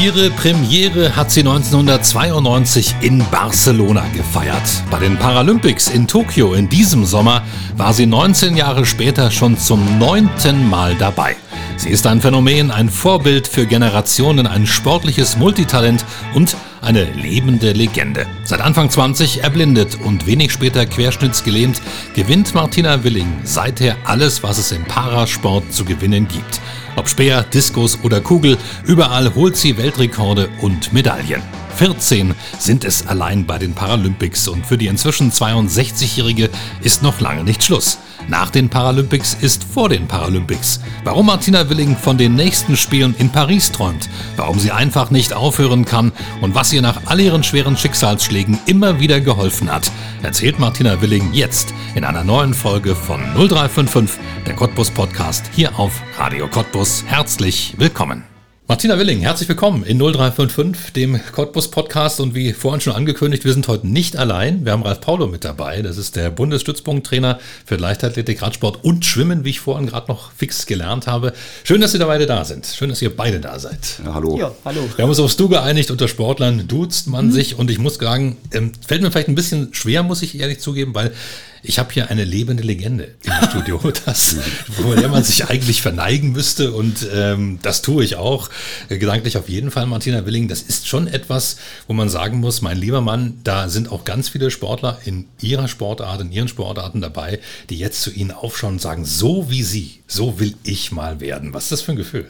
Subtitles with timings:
[0.00, 4.62] Ihre Premiere hat sie 1992 in Barcelona gefeiert.
[4.92, 7.42] Bei den Paralympics in Tokio in diesem Sommer
[7.76, 11.34] war sie 19 Jahre später schon zum neunten Mal dabei.
[11.76, 18.26] Sie ist ein Phänomen, ein Vorbild für Generationen, ein sportliches Multitalent und eine lebende Legende.
[18.44, 21.82] Seit Anfang 20 erblindet und wenig später querschnittsgelähmt,
[22.14, 26.60] gewinnt Martina Willing seither alles, was es im Parasport zu gewinnen gibt.
[26.96, 31.42] Ob Speer, Diskus oder Kugel, überall holt sie Weltrekorde und Medaillen.
[31.78, 36.50] 14 sind es allein bei den Paralympics und für die inzwischen 62-Jährige
[36.82, 37.98] ist noch lange nicht Schluss.
[38.26, 40.80] Nach den Paralympics ist vor den Paralympics.
[41.04, 45.84] Warum Martina Willing von den nächsten Spielen in Paris träumt, warum sie einfach nicht aufhören
[45.84, 49.92] kann und was ihr nach all ihren schweren Schicksalsschlägen immer wieder geholfen hat,
[50.24, 56.02] erzählt Martina Willing jetzt in einer neuen Folge von 0355, der Cottbus Podcast hier auf
[56.18, 57.04] Radio Cottbus.
[57.06, 58.37] Herzlich willkommen.
[58.70, 62.20] Martina Willing, herzlich willkommen in 0355, dem Cottbus Podcast.
[62.20, 64.66] Und wie vorhin schon angekündigt, wir sind heute nicht allein.
[64.66, 65.80] Wir haben Ralf Paulo mit dabei.
[65.80, 70.66] Das ist der Bundesstützpunkttrainer für Leichtathletik, Radsport und Schwimmen, wie ich vorhin gerade noch fix
[70.66, 71.32] gelernt habe.
[71.64, 72.66] Schön, dass Sie da beide da sind.
[72.66, 74.00] Schön, dass ihr beide da seid.
[74.04, 74.38] Ja, hallo.
[74.38, 74.82] Ja, hallo.
[74.96, 75.90] Wir haben uns aufs Du geeinigt.
[75.90, 77.32] Unter Sportlern duzt man mhm.
[77.32, 77.58] sich.
[77.58, 80.94] Und ich muss sagen, ähm, fällt mir vielleicht ein bisschen schwer, muss ich ehrlich zugeben,
[80.94, 81.14] weil
[81.62, 84.36] ich habe hier eine lebende Legende im Studio, das,
[84.70, 88.50] vor der man sich eigentlich verneigen müsste und ähm, das tue ich auch.
[88.88, 90.48] Äh, gedanklich auf jeden Fall, Martina Willing.
[90.48, 91.56] Das ist schon etwas,
[91.86, 95.68] wo man sagen muss, mein lieber Mann, da sind auch ganz viele Sportler in ihrer
[95.68, 100.00] Sportart, in ihren Sportarten dabei, die jetzt zu Ihnen aufschauen und sagen, so wie Sie,
[100.06, 101.54] so will ich mal werden.
[101.54, 102.26] Was ist das für ein Gefühl?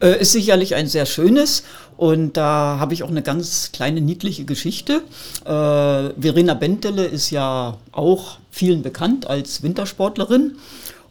[0.00, 1.64] Äh, ist sicherlich ein sehr schönes
[1.96, 5.02] und da habe ich auch eine ganz kleine niedliche Geschichte.
[5.44, 10.56] Äh, Verena Bentele ist ja auch vielen bekannt als Wintersportlerin.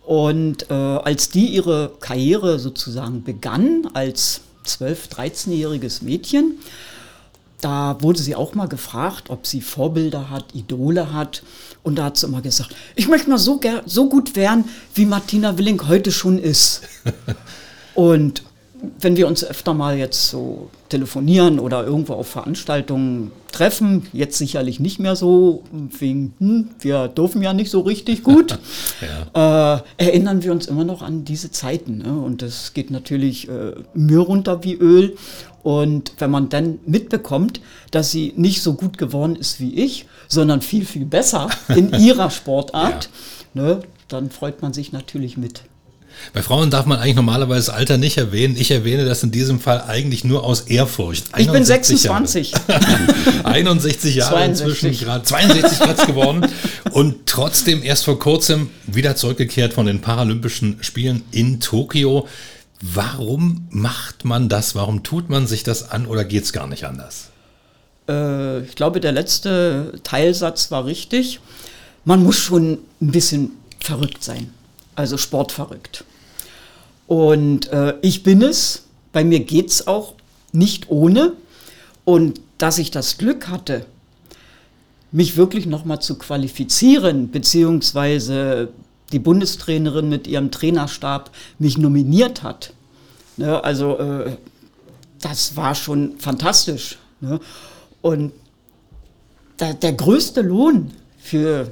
[0.06, 6.60] Und äh, als die ihre Karriere sozusagen begann, als 12-, 13-jähriges Mädchen,
[7.60, 11.44] da wurde sie auch mal gefragt, ob sie Vorbilder hat, Idole hat.
[11.84, 14.64] Und da hat sie immer gesagt, ich möchte mal so, so gut werden,
[14.96, 16.84] wie Martina Willing heute schon ist.
[17.94, 18.44] Und
[19.00, 24.80] wenn wir uns öfter mal jetzt so telefonieren oder irgendwo auf Veranstaltungen treffen, jetzt sicherlich
[24.80, 28.60] nicht mehr so, wegen, hm, wir dürfen ja nicht so richtig gut,
[29.34, 29.78] ja.
[29.78, 32.00] äh, erinnern wir uns immer noch an diese Zeiten.
[32.00, 32.14] Ne?
[32.14, 35.16] Und das geht natürlich äh, mir runter wie Öl.
[35.64, 37.60] Und wenn man dann mitbekommt,
[37.92, 42.30] dass sie nicht so gut geworden ist wie ich, sondern viel, viel besser in ihrer
[42.30, 43.10] Sportart,
[43.54, 43.62] ja.
[43.62, 45.64] ne, dann freut man sich natürlich mit.
[46.34, 48.56] Bei Frauen darf man eigentlich normalerweise das Alter nicht erwähnen.
[48.58, 51.26] Ich erwähne das in diesem Fall eigentlich nur aus Ehrfurcht.
[51.38, 52.52] Ich bin 26.
[52.52, 53.46] Jahre.
[53.46, 54.66] 61 Jahre 62.
[54.68, 55.24] inzwischen gerade.
[55.24, 56.46] 62 Platz geworden.
[56.92, 62.28] Und trotzdem erst vor kurzem wieder zurückgekehrt von den Paralympischen Spielen in Tokio.
[62.82, 64.76] Warum macht man das?
[64.76, 67.30] Warum tut man sich das an oder geht es gar nicht anders?
[68.08, 71.40] Äh, ich glaube, der letzte Teilsatz war richtig.
[72.06, 74.52] Man muss schon ein bisschen verrückt sein
[74.98, 76.04] also sportverrückt.
[77.08, 80.16] Und äh, ich bin es, bei mir geht es auch
[80.52, 81.34] nicht ohne.
[82.04, 83.86] Und dass ich das Glück hatte,
[85.12, 88.70] mich wirklich nochmal zu qualifizieren, beziehungsweise
[89.12, 92.74] die Bundestrainerin mit ihrem Trainerstab mich nominiert hat.
[93.38, 94.36] Ne, also äh,
[95.22, 96.98] das war schon fantastisch.
[97.22, 97.40] Ne?
[98.02, 98.34] Und
[99.58, 101.70] da, der größte Lohn für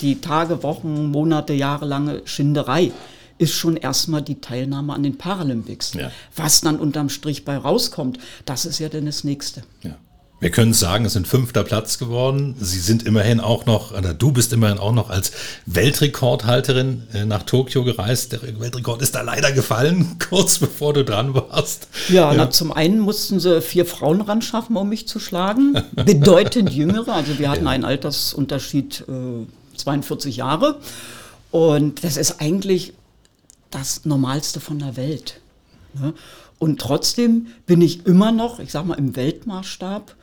[0.00, 2.92] die Tage, Wochen, Monate, jahrelange Schinderei
[3.38, 5.94] ist schon erstmal die Teilnahme an den Paralympics.
[5.94, 6.10] Ja.
[6.36, 9.62] Was dann unterm Strich bei rauskommt, das ist ja dann das Nächste.
[9.82, 9.96] Ja.
[10.40, 12.54] Wir können sagen, es sind fünfter Platz geworden.
[12.58, 15.32] Sie sind immerhin auch noch, oder du bist immerhin auch noch als
[15.66, 18.32] Weltrekordhalterin äh, nach Tokio gereist.
[18.32, 21.88] Der Weltrekord ist da leider gefallen, kurz bevor du dran warst.
[22.08, 22.34] Ja, ja.
[22.34, 25.74] Na, zum einen mussten sie vier Frauen ran schaffen, um mich zu schlagen.
[25.94, 27.12] Bedeutend jüngere.
[27.12, 27.70] Also wir hatten ja.
[27.70, 29.46] einen Altersunterschied äh,
[29.80, 30.80] 42 Jahre.
[31.50, 32.92] Und das ist eigentlich
[33.70, 35.40] das Normalste von der Welt.
[35.94, 36.14] Ne?
[36.58, 40.14] Und trotzdem bin ich immer noch, ich sag mal, im Weltmaßstab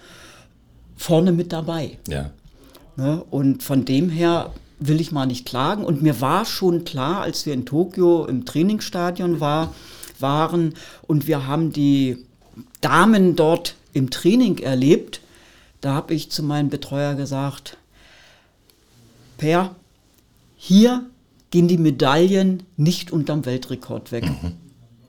[0.95, 1.97] vorne mit dabei.
[2.07, 2.31] Ja.
[2.95, 3.23] Ne?
[3.29, 5.83] Und von dem her will ich mal nicht klagen.
[5.83, 9.73] Und mir war schon klar, als wir in Tokio im Trainingsstadion war,
[10.19, 10.73] waren
[11.05, 12.25] und wir haben die
[12.81, 15.21] Damen dort im Training erlebt,
[15.81, 17.77] da habe ich zu meinem Betreuer gesagt,
[19.37, 19.75] Per,
[20.55, 21.05] hier
[21.51, 24.25] gehen die Medaillen nicht unterm Weltrekord weg.
[24.25, 24.53] Mhm.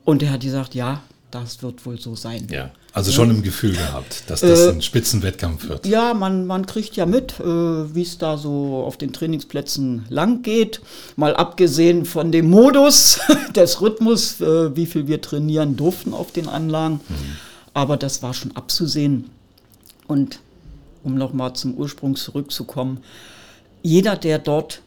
[0.04, 2.46] Und er hat gesagt, ja, das wird wohl so sein.
[2.50, 5.86] Ja, also schon im Gefühl gehabt, dass das äh, ein Spitzenwettkampf wird.
[5.86, 10.42] Ja, man, man kriegt ja mit, äh, wie es da so auf den Trainingsplätzen lang
[10.42, 10.80] geht.
[11.16, 13.20] Mal abgesehen von dem Modus,
[13.54, 17.00] des Rhythmus, äh, wie viel wir trainieren durften auf den Anlagen.
[17.08, 17.14] Mhm.
[17.74, 19.30] Aber das war schon abzusehen.
[20.06, 20.40] Und
[21.04, 23.00] um nochmal zum Ursprung zurückzukommen,
[23.82, 24.82] jeder, der dort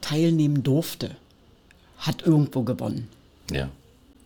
[0.00, 1.16] teilnehmen durfte,
[1.98, 3.08] hat irgendwo gewonnen.
[3.50, 3.68] Ja.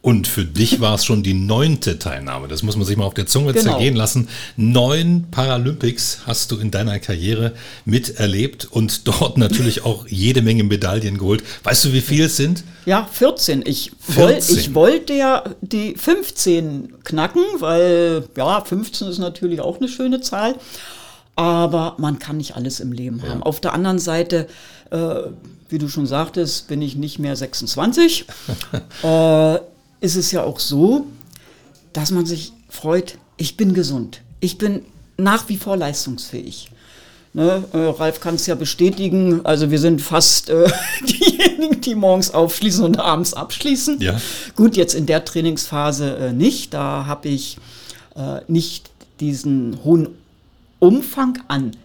[0.03, 2.49] Und für dich war es schon die neunte Teilnahme.
[2.49, 3.73] Das muss man sich mal auf der Zunge genau.
[3.73, 4.29] zergehen lassen.
[4.57, 7.53] Neun Paralympics hast du in deiner Karriere
[7.85, 11.45] miterlebt und dort natürlich auch jede Menge Medaillen geholt.
[11.65, 12.65] Weißt du, wie viele es sind?
[12.87, 13.63] Ja, 14.
[13.67, 14.17] Ich, 14.
[14.17, 20.23] Woll, ich wollte ja die 15 knacken, weil ja, 15 ist natürlich auch eine schöne
[20.23, 20.55] Zahl.
[21.41, 23.43] Aber man kann nicht alles im Leben haben.
[23.43, 24.47] Auf der anderen Seite,
[24.91, 25.15] äh,
[25.71, 28.27] wie du schon sagtest, bin ich nicht mehr 26.
[29.03, 29.55] äh,
[30.03, 31.07] ist es ja auch so,
[31.95, 34.21] dass man sich freut, ich bin gesund.
[34.41, 34.83] Ich bin
[35.17, 36.73] nach wie vor leistungsfähig.
[37.33, 39.41] Ne, äh, Ralf kann es ja bestätigen.
[39.47, 40.71] Also wir sind fast äh,
[41.09, 43.99] diejenigen, die morgens aufschließen und abends abschließen.
[44.03, 44.21] Ja.
[44.57, 46.75] Gut, jetzt in der Trainingsphase äh, nicht.
[46.75, 47.57] Da habe ich
[48.15, 48.91] äh, nicht
[49.21, 50.09] diesen hohen
[50.81, 51.77] Umfang an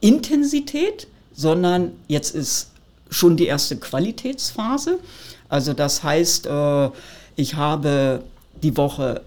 [0.00, 2.70] Intensität, sondern jetzt ist
[3.10, 4.98] schon die erste Qualitätsphase.
[5.48, 6.90] Also das heißt, äh,
[7.36, 8.24] ich habe
[8.62, 9.22] die Woche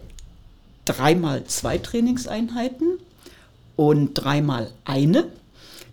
[0.86, 3.00] dreimal zwei Trainingseinheiten
[3.76, 5.28] und dreimal eine.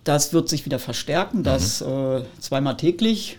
[0.03, 1.87] Das wird sich wieder verstärken, das mhm.
[1.87, 3.37] äh, zweimal täglich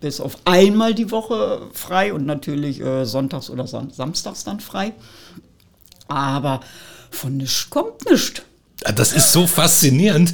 [0.00, 4.92] bis auf einmal die Woche frei und natürlich äh, sonntags oder sam samstags dann frei.
[6.08, 6.60] Aber
[7.10, 8.42] von nichts kommt nichts.
[8.94, 10.32] Das ist so faszinierend.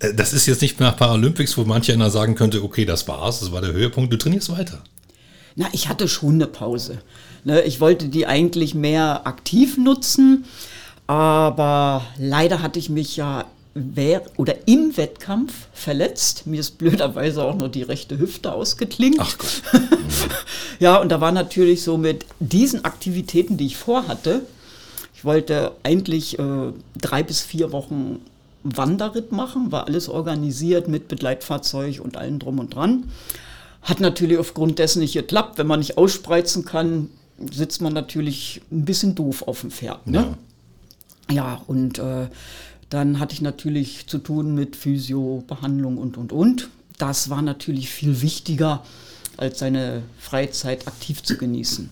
[0.00, 3.40] Äh, das ist jetzt nicht nach Paralympics, wo manch einer sagen könnte, okay, das war's,
[3.40, 4.82] das war der Höhepunkt, du trainierst weiter.
[5.56, 6.98] Na, ich hatte schon eine Pause.
[7.44, 10.44] Ne, ich wollte die eigentlich mehr aktiv nutzen,
[11.06, 13.46] aber leider hatte ich mich ja
[14.36, 16.46] oder im Wettkampf verletzt.
[16.46, 19.18] Mir ist blöderweise auch nur die rechte Hüfte ausgeklingt.
[19.20, 19.62] Ach Gott.
[20.80, 24.42] ja, und da war natürlich so mit diesen Aktivitäten, die ich vorhatte,
[25.20, 28.20] ich wollte eigentlich äh, drei bis vier Wochen
[28.62, 33.04] Wanderritt machen, war alles organisiert mit Begleitfahrzeug und allem drum und dran.
[33.82, 35.58] Hat natürlich aufgrund dessen nicht geklappt.
[35.58, 37.10] Wenn man nicht ausspreizen kann,
[37.52, 40.06] sitzt man natürlich ein bisschen doof auf dem Pferd.
[40.06, 40.36] Ne?
[41.28, 41.34] Ja.
[41.34, 42.28] ja, und äh,
[42.88, 46.70] dann hatte ich natürlich zu tun mit Physiobehandlung und, und, und.
[46.96, 48.82] Das war natürlich viel wichtiger,
[49.36, 51.90] als seine Freizeit aktiv zu genießen.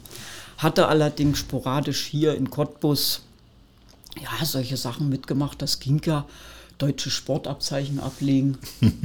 [0.59, 3.23] Hatte allerdings sporadisch hier in Cottbus
[4.21, 5.63] ja, solche Sachen mitgemacht.
[5.63, 6.27] Das ging ja
[6.79, 8.59] deutsche Sportabzeichen ablegen.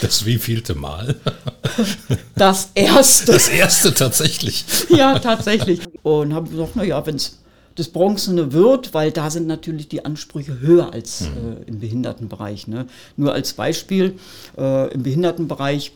[0.00, 1.16] Das wievielte Mal?
[2.36, 3.32] Das erste.
[3.32, 4.64] Das erste tatsächlich.
[4.90, 5.80] Ja, tatsächlich.
[6.02, 7.38] Und habe gesagt, naja, wenn es
[7.74, 11.26] das Bronzene wird, weil da sind natürlich die Ansprüche höher als mhm.
[11.26, 12.68] äh, im Behindertenbereich.
[12.68, 12.86] Ne?
[13.16, 14.18] Nur als Beispiel,
[14.56, 15.92] äh, im Behindertenbereich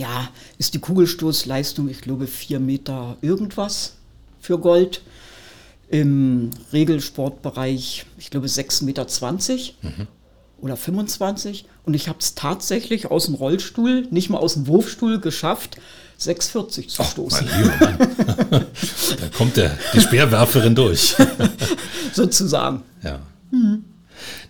[0.00, 3.92] ja, ist die Kugelstoßleistung, ich glaube, vier Meter irgendwas
[4.40, 5.02] für Gold
[5.90, 9.06] im Regelsportbereich, ich glaube, 6,20 Meter
[9.82, 10.06] mhm.
[10.60, 11.66] oder 25.
[11.84, 15.76] Und ich habe es tatsächlich aus dem Rollstuhl, nicht mal aus dem Wurfstuhl geschafft,
[16.20, 17.46] 6,40 zu stoßen.
[17.48, 18.58] Oh,
[19.20, 21.16] da kommt der, die Speerwerferin durch.
[22.12, 22.82] Sozusagen.
[23.02, 23.20] Ja.
[23.50, 23.84] Mhm.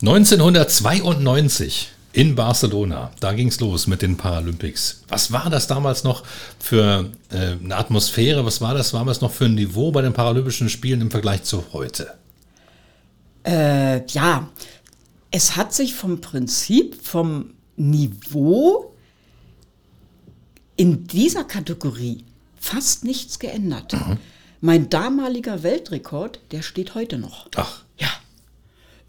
[0.02, 3.12] 1992 in Barcelona.
[3.20, 5.02] Da ging es los mit den Paralympics.
[5.08, 6.24] Was war das damals noch
[6.58, 8.44] für äh, eine Atmosphäre?
[8.44, 11.64] Was war das damals noch für ein Niveau bei den Paralympischen Spielen im Vergleich zu
[11.72, 12.14] heute?
[13.46, 14.48] Äh, ja,
[15.30, 18.94] es hat sich vom Prinzip, vom Niveau
[20.76, 22.24] in dieser Kategorie
[22.58, 23.92] fast nichts geändert.
[23.92, 24.18] Mhm.
[24.60, 27.48] Mein damaliger Weltrekord, der steht heute noch.
[27.56, 27.82] Ach.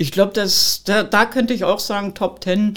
[0.02, 2.74] Ich glaube, da, da könnte ich auch sagen, Top 10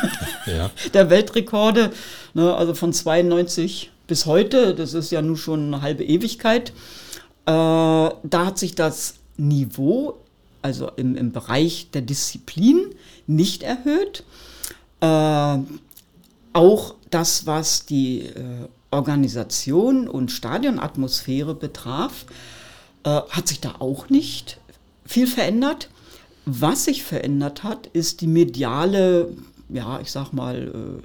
[0.46, 0.70] ja.
[0.94, 1.90] der Weltrekorde.
[2.34, 6.70] Ne, also von 92 bis heute, das ist ja nun schon eine halbe Ewigkeit.
[7.46, 10.20] Äh, da hat sich das Niveau,
[10.62, 12.94] also im, im Bereich der Disziplin,
[13.26, 14.22] nicht erhöht.
[15.00, 15.58] Äh,
[16.52, 22.24] auch das, was die äh, Organisation und Stadionatmosphäre betraf,
[23.02, 24.58] äh, hat sich da auch nicht
[25.04, 25.88] viel verändert.
[26.50, 29.28] Was sich verändert hat, ist die mediale,
[29.68, 31.02] ja, ich sag mal, äh,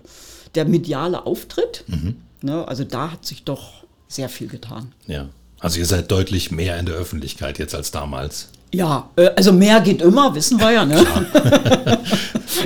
[0.55, 1.83] der mediale Auftritt.
[1.87, 2.15] Mhm.
[2.41, 4.93] Ne, also da hat sich doch sehr viel getan.
[5.07, 5.27] Ja.
[5.59, 8.49] Also ihr seid deutlich mehr in der Öffentlichkeit jetzt als damals.
[8.73, 10.85] Ja, äh, also mehr geht immer, wissen wir ja.
[10.85, 11.05] Ne?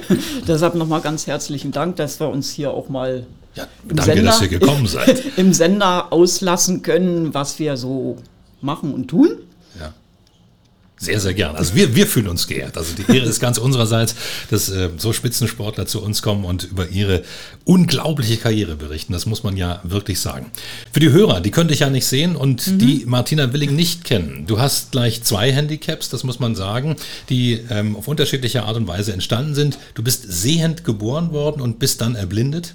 [0.48, 5.08] Deshalb nochmal ganz herzlichen Dank, dass wir uns hier auch mal ja, im, danke, Sender,
[5.38, 8.18] im Sender auslassen können, was wir so
[8.62, 9.30] machen und tun.
[11.00, 11.56] Sehr, sehr gern.
[11.56, 12.76] Also wir, wir fühlen uns geehrt.
[12.76, 14.16] Also die Ehre ist ganz unsererseits,
[14.50, 17.22] dass äh, so Spitzensportler zu uns kommen und über ihre
[17.66, 19.14] unglaubliche Karriere berichten.
[19.14, 20.48] Das muss man ja wirklich sagen.
[20.92, 22.80] Für die Hörer, die könnte ich ja nicht sehen und mhm.
[22.80, 24.46] die Martina Willing nicht kennen.
[24.48, 26.96] Du hast gleich zwei Handicaps, das muss man sagen,
[27.30, 29.78] die ähm, auf unterschiedliche Art und Weise entstanden sind.
[29.94, 32.74] Du bist sehend geboren worden und bist dann erblindet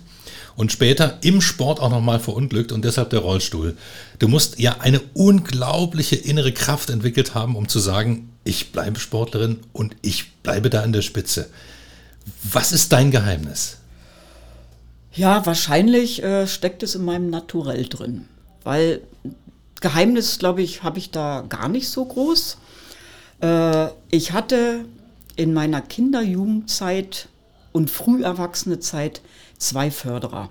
[0.57, 3.77] und später im Sport auch nochmal verunglückt und deshalb der Rollstuhl.
[4.19, 9.61] Du musst ja eine unglaubliche innere Kraft entwickelt haben, um zu sagen, ich bleibe Sportlerin
[9.73, 11.49] und ich bleibe da an der Spitze.
[12.43, 13.79] Was ist dein Geheimnis?
[15.15, 18.27] Ja, wahrscheinlich äh, steckt es in meinem Naturell drin,
[18.65, 19.03] weil
[19.81, 22.57] Geheimnis, glaube ich, habe ich da gar nicht so groß.
[23.43, 24.87] Äh, ich hatte
[25.37, 27.29] in meiner Kinder-Jugendzeit
[27.73, 29.21] und früherwachsene Zeit
[29.63, 30.51] zwei Förderer.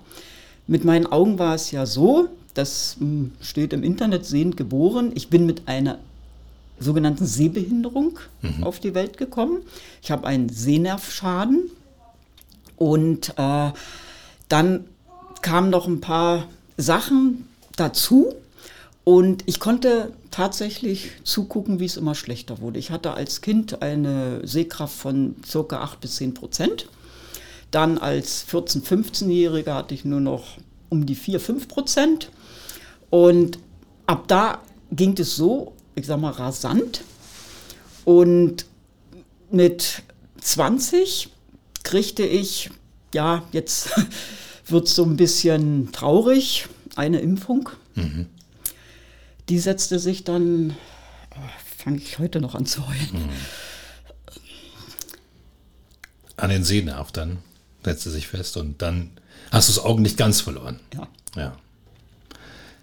[0.67, 5.11] Mit meinen Augen war es ja so, das hm, steht im Internet sehend geboren.
[5.15, 5.99] Ich bin mit einer
[6.79, 8.63] sogenannten Sehbehinderung mhm.
[8.63, 9.61] auf die Welt gekommen.
[10.01, 11.69] Ich habe einen Sehnervschaden
[12.75, 13.71] und äh,
[14.49, 14.85] dann
[15.41, 18.33] kamen noch ein paar Sachen dazu
[19.03, 22.79] und ich konnte tatsächlich zugucken, wie es immer schlechter wurde.
[22.79, 25.81] Ich hatte als Kind eine Sehkraft von ca.
[25.81, 26.87] 8 bis 10 Prozent.
[27.71, 30.57] Dann als 14-, 15-Jähriger hatte ich nur noch
[30.89, 32.29] um die 4, 5 Prozent.
[33.09, 33.59] Und
[34.05, 34.61] ab da
[34.91, 37.03] ging es so, ich sag mal, rasant.
[38.03, 38.65] Und
[39.49, 40.03] mit
[40.41, 41.29] 20
[41.83, 42.69] kriegte ich,
[43.13, 43.89] ja, jetzt
[44.65, 47.69] wird es so ein bisschen traurig, eine Impfung.
[47.95, 48.27] Mhm.
[49.49, 50.75] Die setzte sich dann,
[51.35, 53.09] oh, fange ich heute noch an zu heulen.
[53.13, 53.29] Mhm.
[56.37, 57.39] An den Sehnerv dann?
[57.83, 59.11] Setzte sich fest und dann
[59.51, 60.79] hast du das Augen nicht ganz verloren.
[60.93, 61.07] Ja.
[61.35, 61.53] ja.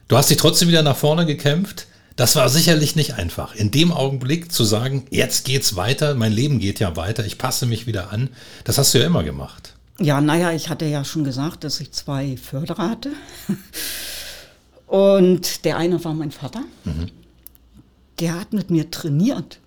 [0.09, 1.87] Du hast dich trotzdem wieder nach vorne gekämpft.
[2.17, 3.55] Das war sicherlich nicht einfach.
[3.55, 7.65] In dem Augenblick zu sagen, jetzt geht's weiter, mein Leben geht ja weiter, ich passe
[7.67, 8.31] mich wieder an,
[8.65, 9.75] das hast du ja immer gemacht.
[10.01, 13.11] Ja, naja, ich hatte ja schon gesagt, dass ich zwei Förderer hatte.
[14.87, 16.63] Und der eine war mein Vater.
[16.85, 17.11] Mhm.
[18.19, 19.61] Der hat mit mir trainiert.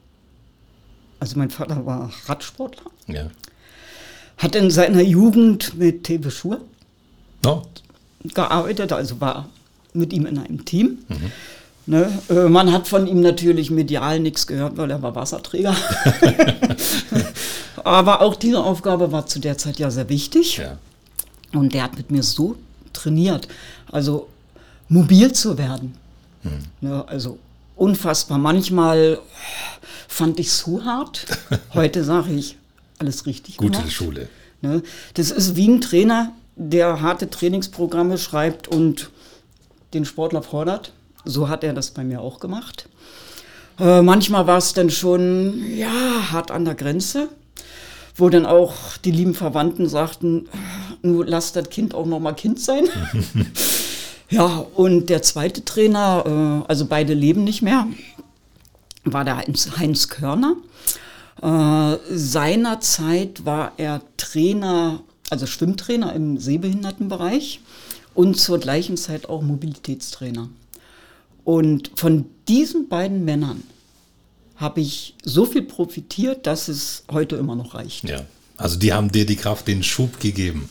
[1.19, 2.91] Also mein Vater war Radsportler.
[3.07, 3.29] Ja
[4.41, 6.61] hat in seiner Jugend mit Tebe Schur
[7.43, 7.61] no.
[8.33, 9.49] gearbeitet, also war
[9.93, 10.99] mit ihm in einem Team.
[11.07, 11.31] Mhm.
[11.87, 15.75] Ne, äh, man hat von ihm natürlich medial nichts gehört, weil er war Wasserträger.
[17.83, 20.57] Aber auch diese Aufgabe war zu der Zeit ja sehr wichtig.
[20.57, 20.77] Ja.
[21.53, 22.55] Und der hat mit mir so
[22.93, 23.47] trainiert,
[23.91, 24.27] also
[24.89, 25.95] mobil zu werden.
[26.43, 26.51] Mhm.
[26.81, 27.37] Ne, also
[27.75, 28.37] unfassbar.
[28.37, 29.19] Manchmal
[30.07, 31.25] fand ich es zu hart.
[31.73, 32.57] Heute sage ich,
[33.01, 33.91] alles richtig Gute gemacht.
[33.91, 34.29] Schule.
[34.61, 34.81] Ne?
[35.15, 39.09] Das ist wie ein Trainer, der harte Trainingsprogramme schreibt und
[39.93, 40.93] den Sportler fordert.
[41.25, 42.87] So hat er das bei mir auch gemacht.
[43.79, 47.29] Äh, manchmal war es dann schon, ja, hart an der Grenze,
[48.15, 50.47] wo dann auch die lieben Verwandten sagten,
[51.01, 52.87] nur lass das Kind auch noch mal Kind sein.
[54.29, 57.87] ja, und der zweite Trainer, äh, also beide leben nicht mehr,
[59.03, 60.55] war der Heinz Körner.
[61.41, 67.61] Äh, seinerzeit war er Trainer, also Schwimmtrainer im Sehbehindertenbereich
[68.13, 70.49] und zur gleichen Zeit auch Mobilitätstrainer.
[71.43, 73.63] Und von diesen beiden Männern
[74.57, 78.07] habe ich so viel profitiert, dass es heute immer noch reicht.
[78.07, 78.21] Ja,
[78.57, 80.69] also die haben dir die Kraft, den Schub gegeben.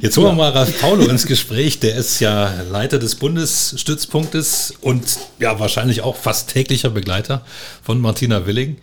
[0.00, 1.80] Jetzt holen wir mal Ralf Paulo ins Gespräch.
[1.80, 5.02] Der ist ja Leiter des Bundesstützpunktes und
[5.38, 7.44] ja wahrscheinlich auch fast täglicher Begleiter
[7.82, 8.76] von Martina Willing.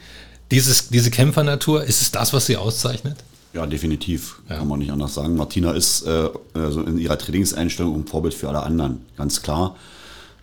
[0.52, 3.18] Dieses, diese Kämpfernatur, ist es das, was sie auszeichnet?
[3.54, 4.42] Ja, definitiv.
[4.50, 4.58] Ja.
[4.58, 5.36] Kann man nicht anders sagen.
[5.36, 9.76] Martina ist äh, also in ihrer Trainingseinstellung ein Vorbild für alle anderen, ganz klar.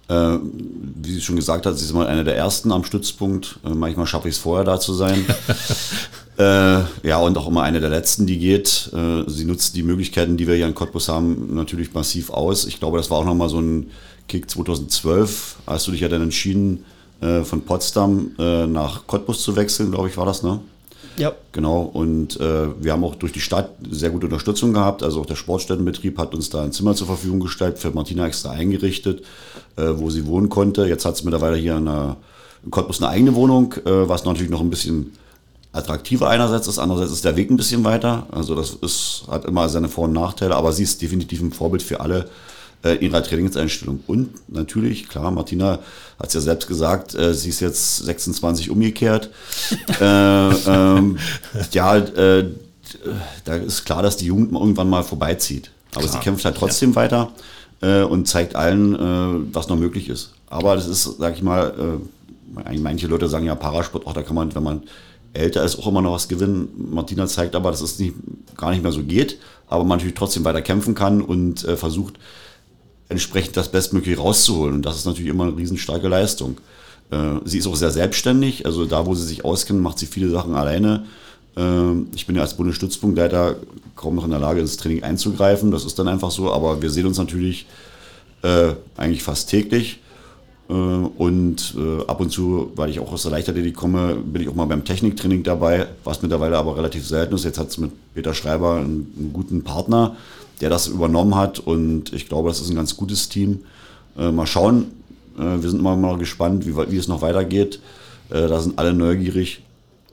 [0.08, 3.58] Äh, wie sie schon gesagt hat, sie ist mal eine der ersten am Stützpunkt.
[3.64, 5.24] Äh, manchmal schaffe ich es vorher da zu sein.
[6.38, 8.90] äh, ja, und auch immer eine der letzten, die geht.
[8.92, 12.66] Äh, sie nutzt die Möglichkeiten, die wir hier in Cottbus haben, natürlich massiv aus.
[12.66, 13.90] Ich glaube, das war auch nochmal so ein
[14.28, 16.84] Kick 2012, als du dich ja dann entschieden
[17.20, 20.60] äh, von Potsdam äh, nach Cottbus zu wechseln, glaube ich, war das, ne?
[21.16, 21.32] Ja.
[21.52, 25.02] Genau, und äh, wir haben auch durch die Stadt sehr gute Unterstützung gehabt.
[25.02, 28.50] Also auch der Sportstättenbetrieb hat uns da ein Zimmer zur Verfügung gestellt, für Martina extra
[28.50, 29.22] eingerichtet,
[29.76, 30.86] äh, wo sie wohnen konnte.
[30.86, 32.16] Jetzt hat sie mittlerweile hier in, einer,
[32.64, 35.12] in Cottbus eine eigene Wohnung, äh, was natürlich noch ein bisschen
[35.72, 38.26] attraktiver einerseits ist, andererseits ist der Weg ein bisschen weiter.
[38.30, 41.82] Also das ist, hat immer seine Vor- und Nachteile, aber sie ist definitiv ein Vorbild
[41.82, 42.28] für alle,
[42.86, 44.00] äh, ihrer Trainingseinstellung.
[44.06, 45.80] Und natürlich, klar, Martina
[46.18, 49.30] hat es ja selbst gesagt, äh, sie ist jetzt 26 umgekehrt.
[50.00, 51.18] äh, ähm,
[51.72, 52.50] ja, äh,
[53.44, 55.70] da ist klar, dass die Jugend irgendwann mal vorbeizieht.
[55.94, 56.12] Aber Klar.
[56.12, 57.32] sie kämpft halt trotzdem weiter
[57.80, 60.32] äh, und zeigt allen, äh, was noch möglich ist.
[60.48, 62.00] Aber das ist, sag ich mal,
[62.70, 64.82] äh, manche Leute sagen ja Parasport, auch da kann man, wenn man
[65.32, 66.68] älter ist, auch immer noch was gewinnen.
[66.90, 68.14] Martina zeigt aber, dass es nicht,
[68.56, 69.38] gar nicht mehr so geht,
[69.68, 72.14] aber man natürlich trotzdem weiter kämpfen kann und äh, versucht,
[73.08, 74.74] entsprechend das Bestmögliche rauszuholen.
[74.74, 76.58] Und das ist natürlich immer eine riesenstarke Leistung.
[77.10, 80.30] Äh, sie ist auch sehr selbstständig, also da, wo sie sich auskennt, macht sie viele
[80.30, 81.04] Sachen alleine.
[81.56, 83.56] Äh, ich bin ja als Bundesstützpunktleiter
[83.94, 85.70] kaum noch in der Lage, ins Training einzugreifen.
[85.70, 87.66] Das ist dann einfach so, aber wir sehen uns natürlich
[88.42, 90.00] äh, eigentlich fast täglich.
[90.68, 91.74] Äh, und
[92.06, 94.84] ab und zu, weil ich auch aus der Leichtathletik komme, bin ich auch mal beim
[94.84, 97.44] Techniktraining dabei, was mittlerweile aber relativ selten ist.
[97.44, 100.16] Jetzt hat es mit Peter Schreiber einen, einen, guten Partner,
[100.60, 103.60] der das übernommen hat und ich glaube, das ist ein ganz gutes Team.
[104.18, 104.86] Äh, mal schauen,
[105.38, 107.80] äh, wir sind immer mal gespannt, wie, wie es noch weitergeht.
[108.30, 109.62] Äh, da sind alle neugierig.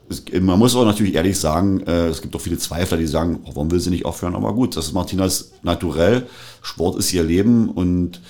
[0.08, 3.40] Es, man muss auch natürlich ehrlich sagen, äh, es gibt auch viele Zweifler, die sagen,
[3.44, 4.34] oh, warum will sie nicht aufhören?
[4.34, 6.26] Aber gut, das ist Martinas naturell.
[6.62, 8.20] Sport ist ihr Leben und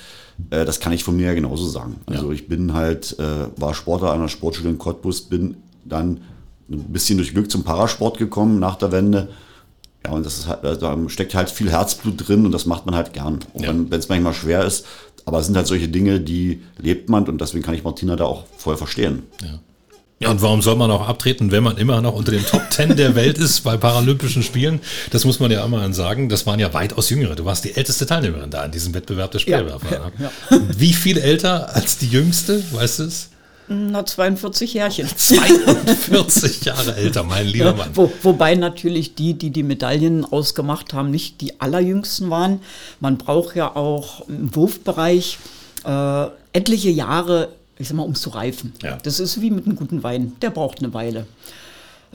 [0.50, 1.96] äh, das kann ich von mir ja genauso sagen.
[2.06, 2.34] Also ja.
[2.34, 6.20] ich bin halt, äh, war Sportler an der Sportschule in Cottbus, bin dann
[6.70, 9.28] ein bisschen durch Glück zum Parasport gekommen nach der Wende.
[10.04, 12.94] Ja, und das ist halt, da steckt halt viel Herzblut drin und das macht man
[12.94, 13.40] halt gern.
[13.54, 13.68] Auch ja.
[13.68, 14.84] wenn es manchmal schwer ist.
[15.24, 18.24] Aber es sind halt solche Dinge, die lebt man und deswegen kann ich Martina da
[18.24, 19.22] auch voll verstehen.
[19.42, 19.60] Ja.
[20.20, 22.96] Ja, und warum soll man auch abtreten, wenn man immer noch unter den Top Ten
[22.96, 24.80] der Welt ist bei Paralympischen Spielen?
[25.10, 26.28] Das muss man ja immer sagen.
[26.28, 27.34] Das waren ja weitaus jüngere.
[27.34, 30.12] Du warst die älteste Teilnehmerin da in diesem Wettbewerb der Speerwerfer.
[30.18, 30.60] Ja, ja.
[30.78, 32.62] Wie viel älter als die jüngste?
[32.72, 33.28] Weißt du es?
[33.68, 35.08] Na, 42 Jährchen.
[35.08, 37.90] 42 Jahre älter, mein lieber Mann.
[37.94, 42.60] Wo, wobei natürlich die, die die Medaillen ausgemacht haben, nicht die allerjüngsten waren.
[43.00, 45.38] Man braucht ja auch im Wurfbereich
[45.84, 48.72] äh, etliche Jahre ich sag mal, um zu reifen.
[48.82, 48.98] Ja.
[49.02, 51.26] Das ist wie mit einem guten Wein, der braucht eine Weile.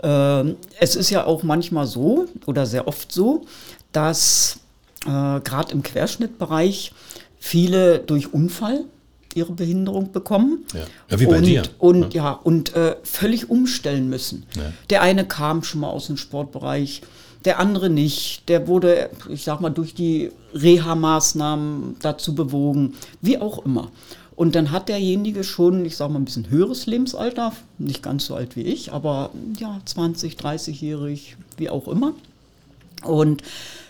[0.02, 3.46] Ähm, es ist ja auch manchmal so oder sehr oft so,
[3.92, 4.60] dass
[5.06, 6.94] äh, gerade im Querschnittbereich
[7.40, 8.86] viele durch Unfall
[9.40, 10.66] ihre Behinderung bekommen.
[10.74, 11.64] Ja, ja wie bei und, dir.
[11.80, 14.46] Und ja, ja und äh, völlig umstellen müssen.
[14.56, 14.72] Ja.
[14.90, 17.02] Der eine kam schon mal aus dem Sportbereich,
[17.46, 18.48] der andere nicht.
[18.50, 23.90] Der wurde, ich sag mal, durch die Reha-Maßnahmen dazu bewogen, wie auch immer.
[24.36, 28.36] Und dann hat derjenige schon, ich sage mal, ein bisschen höheres Lebensalter, nicht ganz so
[28.36, 32.14] alt wie ich, aber ja, 20, 30-jährig, wie auch immer.
[33.04, 33.44] Und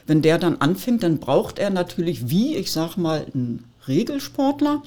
[0.08, 4.82] wenn der dann anfängt, dann braucht er natürlich, wie ich sage mal, ein Regelsportler,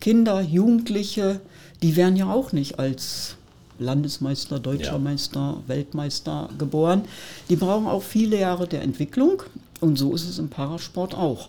[0.00, 1.40] Kinder, Jugendliche,
[1.82, 3.36] die werden ja auch nicht als
[3.78, 4.98] Landesmeister, Deutscher ja.
[4.98, 7.02] Meister, Weltmeister geboren.
[7.48, 9.42] Die brauchen auch viele Jahre der Entwicklung
[9.80, 11.48] und so ist es im Parasport auch.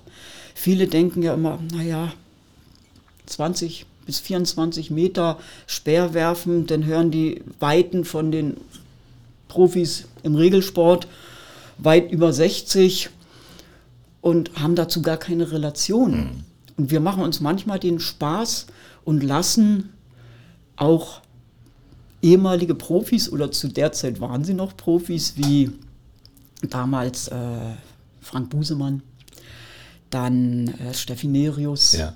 [0.55, 2.13] Viele denken ja immer, naja,
[3.25, 5.37] 20 bis 24 Meter
[5.67, 8.57] Speer werfen, dann hören die Weiten von den
[9.47, 11.07] Profis im Regelsport
[11.77, 13.09] weit über 60
[14.21, 16.11] und haben dazu gar keine Relation.
[16.11, 16.50] Mhm.
[16.81, 18.65] Und wir machen uns manchmal den Spaß
[19.05, 19.89] und lassen
[20.75, 21.21] auch
[22.23, 25.71] ehemalige Profis oder zu der Zeit waren sie noch Profis, wie
[26.67, 27.35] damals äh,
[28.19, 29.03] Frank Busemann,
[30.09, 32.15] dann äh, Steffi Nerius, ja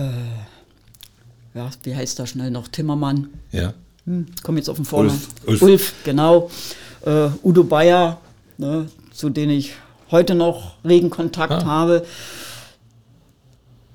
[0.00, 2.68] äh, ja, wie heißt da schnell noch?
[2.68, 3.28] Timmermann.
[3.52, 3.72] Ja.
[4.04, 5.20] Hm, komm jetzt auf den Vornamen.
[5.46, 5.46] Ulf.
[5.46, 5.62] Ulf.
[5.62, 6.50] Ulf, genau.
[7.04, 8.20] Äh, Udo Bayer,
[8.58, 9.72] ne, zu denen ich
[10.10, 11.64] heute noch regen Kontakt ah.
[11.64, 12.06] habe.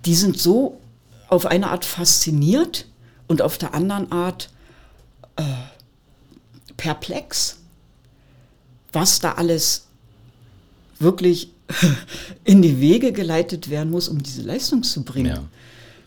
[0.06, 0.80] Die sind so
[1.28, 2.86] auf eine Art fasziniert
[3.28, 4.50] und auf der anderen Art
[5.36, 5.44] äh,
[6.78, 7.58] perplex,
[8.94, 9.88] was da alles
[11.00, 11.52] wirklich
[12.44, 15.36] in die Wege geleitet werden muss, um diese Leistung zu bringen.
[15.36, 15.44] Ja.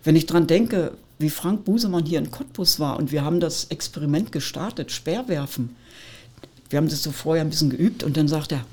[0.05, 3.65] Wenn ich dran denke, wie Frank Busemann hier in Cottbus war und wir haben das
[3.65, 5.75] Experiment gestartet, Speerwerfen.
[6.71, 8.65] Wir haben das so vorher ein bisschen geübt und dann sagt er,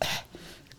[0.00, 0.06] äh,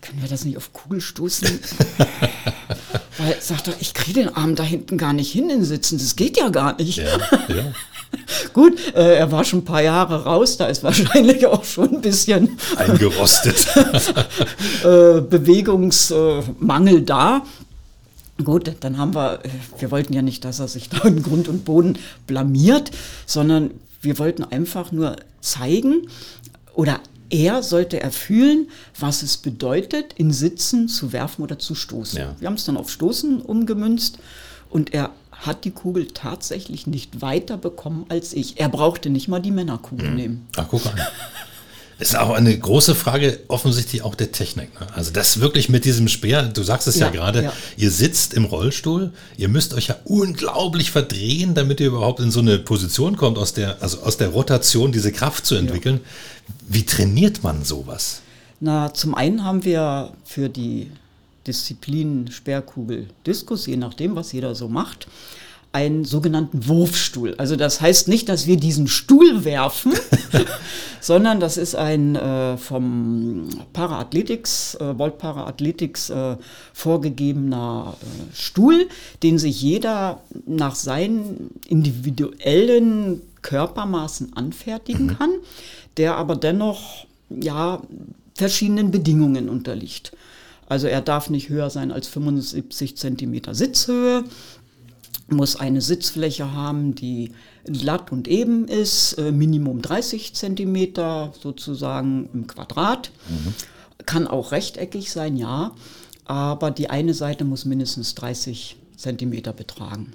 [0.00, 1.60] können wir das nicht auf Kugel stoßen?
[3.24, 6.14] Weil, sagt er, ich kriege den Arm da hinten gar nicht hin in Sitzen, das
[6.14, 6.98] geht ja gar nicht.
[6.98, 7.04] Ja,
[7.48, 7.72] ja.
[8.52, 12.00] Gut, äh, er war schon ein paar Jahre raus, da ist wahrscheinlich auch schon ein
[12.02, 13.66] bisschen eingerostet.
[14.84, 17.42] äh, Bewegungsmangel da.
[18.44, 19.40] Gut, dann haben wir,
[19.78, 22.90] wir wollten ja nicht, dass er sich da in Grund und Boden blamiert,
[23.24, 23.70] sondern
[24.02, 26.08] wir wollten einfach nur zeigen
[26.74, 27.00] oder
[27.34, 28.68] er sollte erfühlen,
[28.98, 32.18] was es bedeutet, in Sitzen zu werfen oder zu stoßen.
[32.20, 32.36] Ja.
[32.38, 34.18] Wir haben es dann auf Stoßen umgemünzt
[34.70, 38.60] und er hat die Kugel tatsächlich nicht weiter bekommen als ich.
[38.60, 40.16] Er brauchte nicht mal die Männerkugel mhm.
[40.16, 40.46] nehmen.
[40.56, 41.00] Ach, guck an.
[41.98, 44.78] Das ist auch eine große Frage, offensichtlich auch der Technik.
[44.80, 44.86] Ne?
[44.94, 47.52] Also das wirklich mit diesem Speer, du sagst es ja, ja gerade, ja.
[47.76, 52.40] ihr sitzt im Rollstuhl, ihr müsst euch ja unglaublich verdrehen, damit ihr überhaupt in so
[52.40, 56.00] eine Position kommt, aus der, also aus der Rotation diese Kraft zu entwickeln.
[56.02, 56.54] Ja.
[56.68, 58.22] Wie trainiert man sowas?
[58.60, 60.90] Na, zum einen haben wir für die
[61.46, 65.06] Disziplin Sperrkugel Diskus, je nachdem, was jeder so macht,
[65.74, 67.34] einen sogenannten Wurfstuhl.
[67.36, 69.92] Also das heißt nicht, dass wir diesen Stuhl werfen,
[71.00, 76.36] sondern das ist ein äh, vom Paraathletics, äh, World Paraathletics äh,
[76.72, 78.86] vorgegebener äh, Stuhl,
[79.24, 85.18] den sich jeder nach seinen individuellen Körpermaßen anfertigen mhm.
[85.18, 85.30] kann,
[85.96, 87.82] der aber dennoch ja
[88.36, 90.12] verschiedenen Bedingungen unterliegt.
[90.66, 94.24] Also er darf nicht höher sein als 75 Zentimeter Sitzhöhe,
[95.28, 97.32] muss eine Sitzfläche haben, die
[97.64, 103.10] glatt und eben ist, äh, Minimum 30 Zentimeter sozusagen im Quadrat.
[103.28, 103.54] Mhm.
[104.06, 105.72] Kann auch rechteckig sein, ja,
[106.26, 110.12] aber die eine Seite muss mindestens 30 Zentimeter betragen.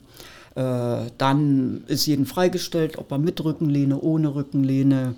[0.55, 5.15] Äh, dann ist jeden freigestellt, ob er mit Rückenlehne, ohne Rückenlehne,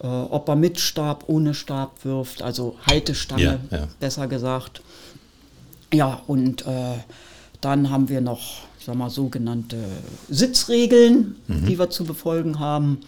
[0.00, 3.88] äh, ob er mit Stab, ohne Stab wirft, also Haltestange, ja, ja.
[4.00, 4.82] besser gesagt.
[5.92, 6.96] Ja, und äh,
[7.60, 9.78] dann haben wir noch, ich sag mal, sogenannte
[10.28, 11.66] Sitzregeln, mhm.
[11.66, 12.98] die wir zu befolgen haben,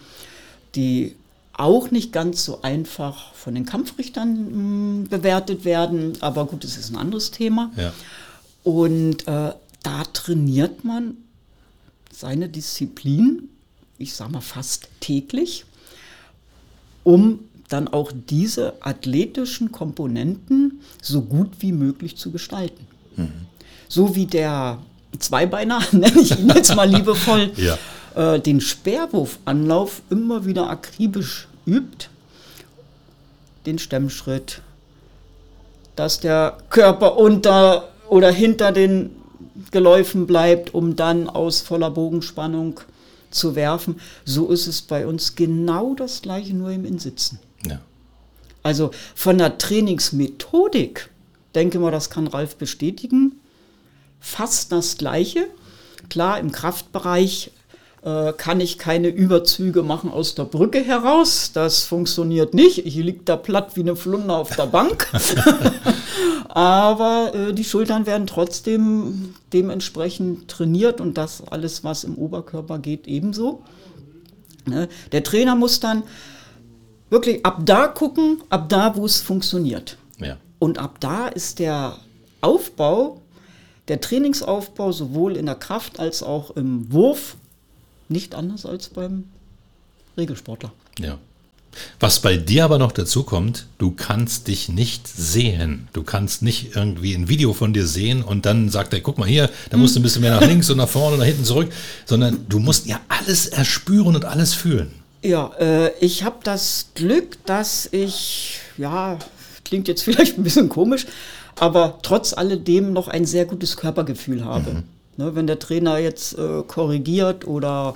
[0.75, 1.15] die
[1.51, 6.77] auch nicht ganz so einfach von den Kampfrichtern mh, hm, bewertet werden, aber gut, das
[6.77, 7.71] ist ein anderes Thema.
[7.75, 7.93] Ja.
[8.63, 11.17] Und äh, da trainiert man
[12.11, 13.49] seine Disziplin,
[13.97, 15.65] ich sag mal fast täglich
[17.03, 22.85] um dann auch diese athletischen Komponenten so gut wie möglich zu gestalten.
[23.15, 23.31] Mhm.
[23.87, 24.79] So wie der
[25.19, 27.77] Zweibeiner, nenne ich ihn jetzt mal liebevoll, ja.
[28.15, 32.07] äh, den Speerwurfanlauf immer wieder akribisch übt,
[33.65, 34.61] den Stemmschritt,
[35.95, 39.11] dass der Körper unter oder hinter den
[39.71, 42.79] Geläufen bleibt, um dann aus voller Bogenspannung
[43.31, 43.99] zu werfen.
[44.25, 47.39] So ist es bei uns genau das gleiche, nur im Insitzen.
[47.65, 47.79] Ja.
[48.61, 51.09] Also von der Trainingsmethodik,
[51.55, 53.39] denke mal, das kann Ralf bestätigen,
[54.23, 55.47] fast das gleiche.
[56.09, 57.51] Klar, im Kraftbereich
[58.03, 61.51] äh, kann ich keine Überzüge machen aus der Brücke heraus.
[61.53, 62.85] Das funktioniert nicht.
[62.85, 65.07] Ich liege da platt wie eine Flunder auf der Bank.
[66.47, 73.07] Aber äh, die Schultern werden trotzdem dementsprechend trainiert und das alles, was im Oberkörper geht,
[73.07, 73.61] ebenso.
[74.65, 74.87] Ne?
[75.11, 76.03] Der Trainer muss dann
[77.09, 79.97] wirklich ab da gucken, ab da, wo es funktioniert.
[80.17, 80.37] Ja.
[80.59, 81.97] Und ab da ist der
[82.39, 83.22] Aufbau,
[83.87, 87.35] der Trainingsaufbau sowohl in der Kraft als auch im Wurf
[88.09, 89.25] nicht anders als beim
[90.17, 90.71] Regelsportler.
[90.99, 91.17] Ja.
[91.99, 95.87] Was bei dir aber noch dazu kommt, du kannst dich nicht sehen.
[95.93, 99.27] Du kannst nicht irgendwie ein Video von dir sehen und dann sagt er, guck mal
[99.27, 101.45] hier, da musst du ein bisschen mehr nach links und nach vorne und nach hinten
[101.45, 101.71] zurück,
[102.05, 104.91] sondern du musst ja alles erspüren und alles fühlen.
[105.23, 109.17] Ja, äh, ich habe das Glück, dass ich, ja,
[109.65, 111.07] klingt jetzt vielleicht ein bisschen komisch,
[111.59, 114.71] aber trotz alledem noch ein sehr gutes Körpergefühl habe.
[114.71, 114.83] Mhm.
[115.15, 117.95] Ne, wenn der Trainer jetzt äh, korrigiert oder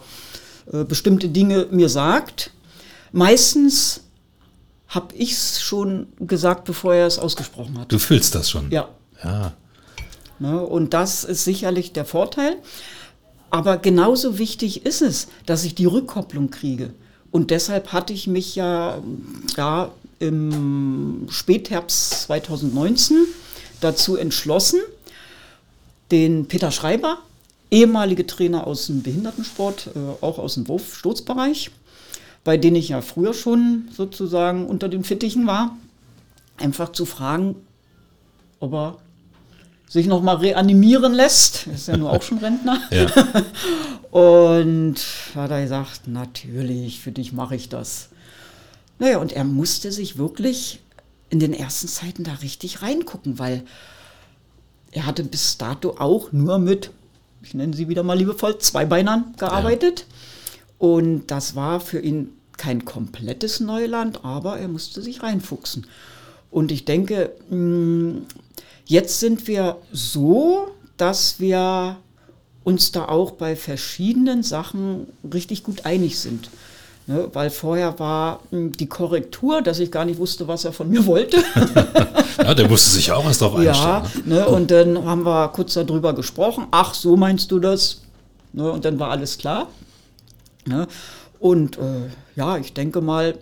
[0.71, 2.51] äh, bestimmte Dinge mir sagt,
[3.11, 4.01] meistens
[4.87, 7.91] habe ich es schon gesagt, bevor er es ausgesprochen hat.
[7.91, 8.69] Du fühlst das schon?
[8.69, 8.87] Ja.
[9.23, 9.53] ja.
[10.37, 12.57] Ne, und das ist sicherlich der Vorteil.
[13.49, 16.93] Aber genauso wichtig ist es, dass ich die Rückkopplung kriege.
[17.31, 19.01] Und deshalb hatte ich mich ja,
[19.55, 23.25] ja im Spätherbst 2019
[23.81, 24.79] dazu entschlossen,
[26.11, 27.19] den Peter Schreiber,
[27.71, 31.71] ehemalige Trainer aus dem Behindertensport, äh, auch aus dem Wurfstoßbereich,
[32.43, 35.75] bei denen ich ja früher schon sozusagen unter den Fittichen war,
[36.57, 37.55] einfach zu fragen,
[38.59, 38.97] ob er
[39.89, 41.67] sich noch mal reanimieren lässt.
[41.67, 42.81] Er ist ja nur auch schon Rentner.
[42.91, 43.07] Ja.
[44.11, 44.95] Und
[45.35, 48.09] hat er gesagt, natürlich, für dich mache ich das.
[48.99, 50.79] Naja, und er musste sich wirklich
[51.29, 53.63] in den ersten Zeiten da richtig reingucken, weil
[54.91, 56.91] er hatte bis dato auch nur mit,
[57.43, 59.99] ich nenne sie wieder mal liebevoll, Zweibeinern gearbeitet.
[59.99, 60.05] Ja.
[60.79, 65.87] Und das war für ihn kein komplettes Neuland, aber er musste sich reinfuchsen.
[66.49, 68.25] Und ich denke, hm,
[68.85, 71.97] jetzt sind wir so, dass wir
[72.63, 76.49] uns da auch bei verschiedenen Sachen richtig gut einig sind.
[77.09, 80.89] Ne, weil vorher war hm, die Korrektur, dass ich gar nicht wusste, was er von
[80.89, 81.37] mir wollte.
[82.37, 83.75] ja, der musste sich auch erst drauf einstellen.
[83.77, 84.35] Ja, ne?
[84.35, 86.67] ne, und dann haben wir kurz darüber gesprochen.
[86.71, 88.01] Ach, so meinst du das?
[88.51, 89.69] Ne, und dann war alles klar.
[90.65, 90.85] Ne?
[91.39, 93.37] Und äh, ja, ich denke mal,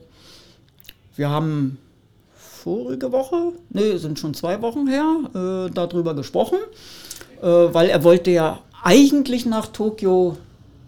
[1.16, 1.80] wir haben
[2.38, 6.60] vorige Woche, nee, sind schon zwei Wochen her, äh, darüber gesprochen,
[7.42, 10.38] äh, weil er wollte ja eigentlich nach Tokio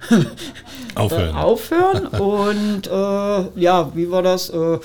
[0.95, 1.35] aufhören.
[1.35, 2.07] aufhören.
[2.07, 4.49] Und äh, ja, wie war das?
[4.49, 4.79] Äh,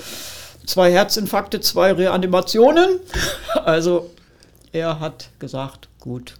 [0.65, 2.99] zwei Herzinfarkte, zwei Reanimationen.
[3.65, 4.09] Also
[4.73, 6.33] er hat gesagt, gut,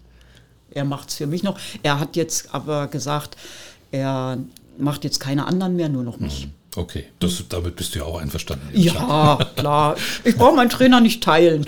[0.71, 1.57] er macht es für mich noch.
[1.83, 3.37] Er hat jetzt aber gesagt,
[3.91, 4.39] er
[4.77, 6.47] macht jetzt keine anderen mehr, nur noch mich.
[6.47, 6.51] Mhm.
[6.75, 8.67] Okay, das, damit bist du ja auch einverstanden.
[8.73, 9.95] Ja, klar.
[10.23, 11.65] Ich brauche meinen Trainer nicht teilen.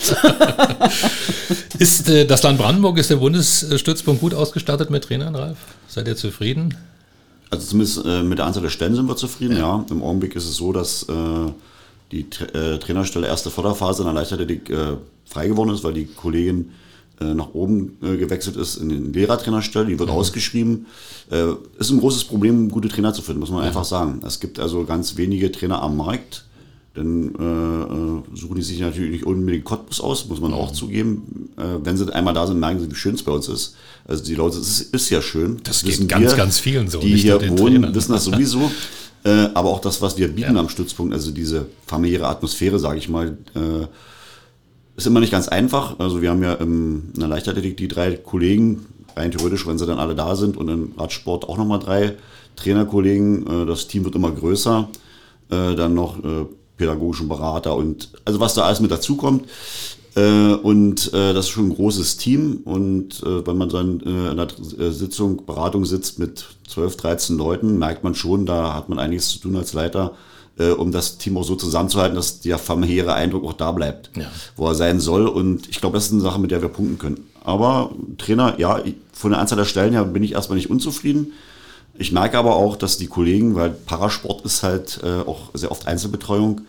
[1.79, 5.57] ist äh, das Land Brandenburg, ist der Bundesstützpunkt gut ausgestattet mit Trainern, Ralf?
[5.87, 6.75] Seid ihr zufrieden?
[7.55, 9.77] Also zumindest äh, mit der Anzahl der Stellen sind wir zufrieden, ja.
[9.77, 9.85] ja.
[9.89, 11.13] Im Augenblick ist es so, dass äh,
[12.11, 16.05] die Tra äh, Trainerstelle erste Förderphase in der Leichtathletik äh, frei geworden ist, weil die
[16.05, 16.71] Kollegin
[17.19, 20.15] äh, nach oben gewechselt ist in den Lehrertrainerstelle, die wird mhm.
[20.15, 20.85] ausgeschrieben.
[21.79, 23.67] Ist ein großes Problem, gute Trainer zu finden, muss man ja.
[23.67, 24.21] einfach sagen.
[24.27, 26.45] Es gibt also ganz wenige Trainer am Markt.
[26.93, 30.57] Dann äh, suchen die sich natürlich nicht unbedingt Cottbus aus, muss man mhm.
[30.57, 31.49] auch zugeben.
[31.57, 33.75] Äh, wenn sie einmal da sind, merken sie, wie schön es bei uns ist.
[34.07, 35.59] Also die Leute, es ist, ist ja schön.
[35.63, 36.99] Das, das geht ganz, wir, ganz vielen so.
[36.99, 37.95] Die hier wohnen, Trainern.
[37.95, 38.71] wissen das sowieso.
[39.23, 40.59] äh, aber auch das, was wir bieten ja.
[40.59, 43.87] am Stützpunkt, also diese familiäre Atmosphäre, sage ich mal, äh,
[44.95, 45.99] ist immer nicht ganz einfach.
[45.99, 49.99] Also wir haben ja in der Leichtathletik die drei Kollegen, rein theoretisch, wenn sie dann
[49.99, 52.15] alle da sind und im Radsport auch nochmal drei
[52.55, 53.63] Trainerkollegen.
[53.63, 54.87] Äh, das Team wird immer größer.
[55.49, 56.45] Äh, dann noch äh,
[56.77, 59.45] pädagogischen Berater und also was da alles mit dazukommt.
[60.15, 62.61] Und das ist schon ein großes Team.
[62.63, 68.15] Und wenn man dann in der Sitzung, Beratung sitzt mit 12, 13 Leuten, merkt man
[68.15, 70.13] schon, da hat man einiges zu tun als Leiter
[70.57, 74.25] äh, um das Team auch so zusammenzuhalten, dass der familiäre Eindruck auch da bleibt, ja.
[74.55, 75.27] wo er sein soll.
[75.27, 77.27] Und ich glaube, das ist eine Sache, mit der wir punkten können.
[77.43, 78.81] Aber Trainer, ja,
[79.13, 81.33] von der Anzahl der Stellen her bin ich erstmal nicht unzufrieden.
[81.97, 85.87] Ich merke aber auch, dass die Kollegen, weil Parasport ist halt äh, auch sehr oft
[85.87, 86.61] Einzelbetreuung,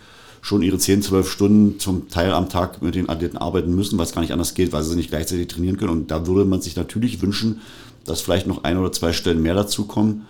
[0.47, 4.07] schon ihre 10, 12 Stunden zum Teil am Tag mit den Athleten arbeiten müssen, weil
[4.07, 5.91] es gar nicht anders geht, weil sie nicht gleichzeitig trainieren können.
[5.91, 7.61] Und da würde man sich natürlich wünschen,
[8.05, 10.23] dass vielleicht noch ein oder zwei Stellen mehr dazukommen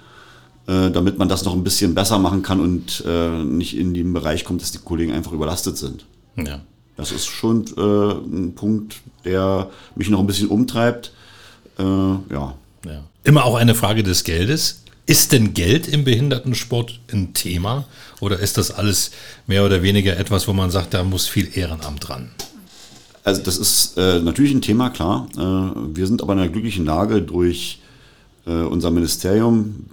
[0.69, 4.13] äh, damit man das noch ein bisschen besser machen kann und äh, nicht in den
[4.13, 6.07] Bereich kommt, dass die Kollegen einfach überlastet sind.
[6.35, 6.61] Ja.
[6.97, 11.13] Das ist schon äh, ein Punkt, der mich noch ein bisschen umtreibt.
[11.79, 12.23] Ja.
[12.31, 12.55] ja.
[13.23, 14.83] Immer auch eine Frage des Geldes.
[15.07, 17.85] Ist denn Geld im Behindertensport ein Thema
[18.21, 19.13] oder ist das alles
[19.47, 22.31] mehr oder weniger etwas, wo man sagt, da muss viel Ehrenamt dran?
[23.23, 25.29] Also das ist äh, natürlich ein Thema, klar.
[25.37, 27.81] Äh, wir sind aber in einer glücklichen Lage durch
[28.47, 29.87] äh, unser Ministerium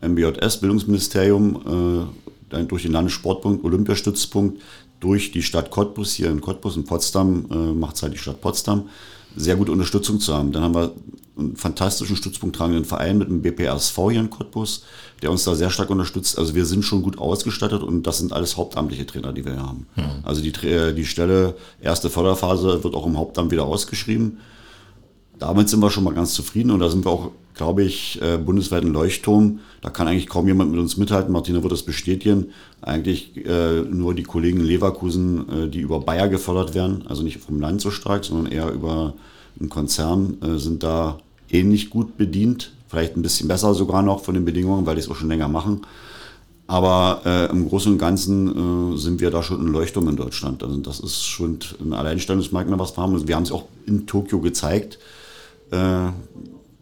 [0.00, 2.08] MBJS, Bildungsministerium,
[2.50, 4.60] äh, durch den Landessportpunkt, Olympiastützpunkt,
[5.00, 8.40] durch die Stadt Cottbus, hier in Cottbus, in Potsdam, äh, macht es halt die Stadt
[8.40, 8.88] Potsdam,
[9.36, 10.52] sehr gute Unterstützung zu haben.
[10.52, 10.92] Dann haben wir
[11.38, 14.84] einen fantastischen stützpunkttragenden Verein mit dem BPRSV hier in Cottbus,
[15.22, 16.38] der uns da sehr stark unterstützt.
[16.38, 19.62] Also wir sind schon gut ausgestattet und das sind alles hauptamtliche Trainer, die wir hier
[19.62, 19.86] haben.
[19.96, 20.24] Mhm.
[20.24, 24.38] Also die, die Stelle erste Förderphase wird auch im Hauptamt wieder ausgeschrieben.
[25.38, 28.38] Damit sind wir schon mal ganz zufrieden und da sind wir auch, glaube ich, äh,
[28.38, 29.60] bundesweit ein Leuchtturm.
[29.82, 31.32] Da kann eigentlich kaum jemand mit uns mithalten.
[31.32, 32.46] Martina wird das bestätigen.
[32.80, 37.60] Eigentlich äh, nur die Kollegen Leverkusen, äh, die über Bayer gefördert werden, also nicht vom
[37.60, 39.14] Land so stark, sondern eher über
[39.60, 41.18] einen Konzern, äh, sind da
[41.50, 42.72] ähnlich gut bedient.
[42.88, 45.48] Vielleicht ein bisschen besser sogar noch von den Bedingungen, weil die es auch schon länger
[45.48, 45.82] machen.
[46.66, 50.62] Aber äh, im Großen und Ganzen äh, sind wir da schon ein Leuchtturm in Deutschland.
[50.62, 53.26] Also das ist schon ein Alleinstellungsmerkmal, was wir haben.
[53.26, 54.98] Wir haben es auch in Tokio gezeigt
[55.70, 56.10] äh,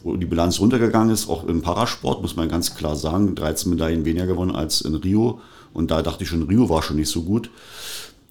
[0.03, 4.05] wo die Bilanz runtergegangen ist, auch im Parasport, muss man ganz klar sagen, 13 Medaillen
[4.05, 5.41] weniger gewonnen als in Rio.
[5.73, 7.51] Und da dachte ich schon, Rio war schon nicht so gut.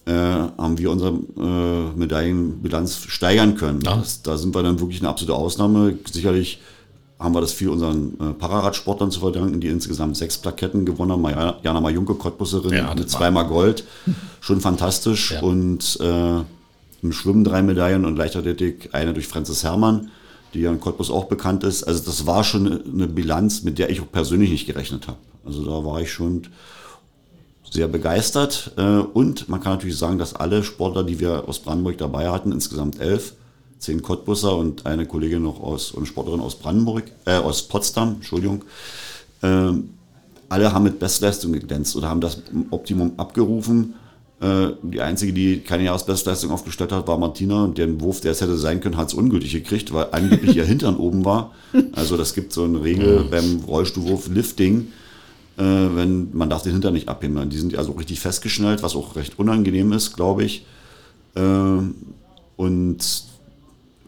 [0.05, 3.81] Äh, haben wir unsere äh, Medaillenbilanz steigern können.
[3.83, 3.97] Ja.
[3.97, 5.97] Das, da sind wir dann wirklich eine absolute Ausnahme.
[6.11, 6.61] Sicherlich
[7.17, 11.55] haben wir das viel unseren äh, Pararadsportlern zu verdanken, die insgesamt sechs Plaketten gewonnen haben.
[11.63, 13.83] Jana Majunke, Cottbusserin, ja, mit zweimal Gold.
[14.41, 15.31] Schon fantastisch.
[15.31, 15.41] Ja.
[15.41, 16.41] Und äh,
[17.01, 20.11] im Schwimmen drei Medaillen und Leichtathletik eine durch Francis Herrmann
[20.55, 21.83] die ja in Cottbus auch bekannt ist.
[21.83, 25.17] Also das war schon eine Bilanz, mit der ich auch persönlich nicht gerechnet habe.
[25.45, 26.47] Also da war ich schon
[27.75, 28.71] sehr begeistert.
[28.77, 32.51] Äh, und man kann natürlich sagen, dass alle Sportler, die wir aus Brandenburg dabei hatten,
[32.51, 33.33] insgesamt elf,
[33.77, 38.63] zehn Cottbusser und eine Kollegin noch aus, eine Sportlerin aus Brandenburg, äh, aus Potsdam, Entschuldigung,
[39.43, 39.71] äh,
[40.49, 43.95] alle haben mit Bestleistung geglänzt oder haben das Optimum abgerufen
[44.41, 47.63] äh, die einzige, die keine Jahresbestleistung aufgestellt hat, war Martina.
[47.63, 50.65] Und den Wurf, der es hätte sein können, hat es ungültig gekriegt, weil angeblich ihr
[50.65, 51.51] Hintern oben war.
[51.93, 54.89] Also das gibt so eine Regel beim Rollstuhlwurf Lifting,
[55.61, 57.49] wenn man darf den Hintern nicht abheben.
[57.49, 60.65] Die sind also richtig festgeschnallt, was auch recht unangenehm ist, glaube ich.
[61.35, 61.79] Äh,
[62.57, 63.23] und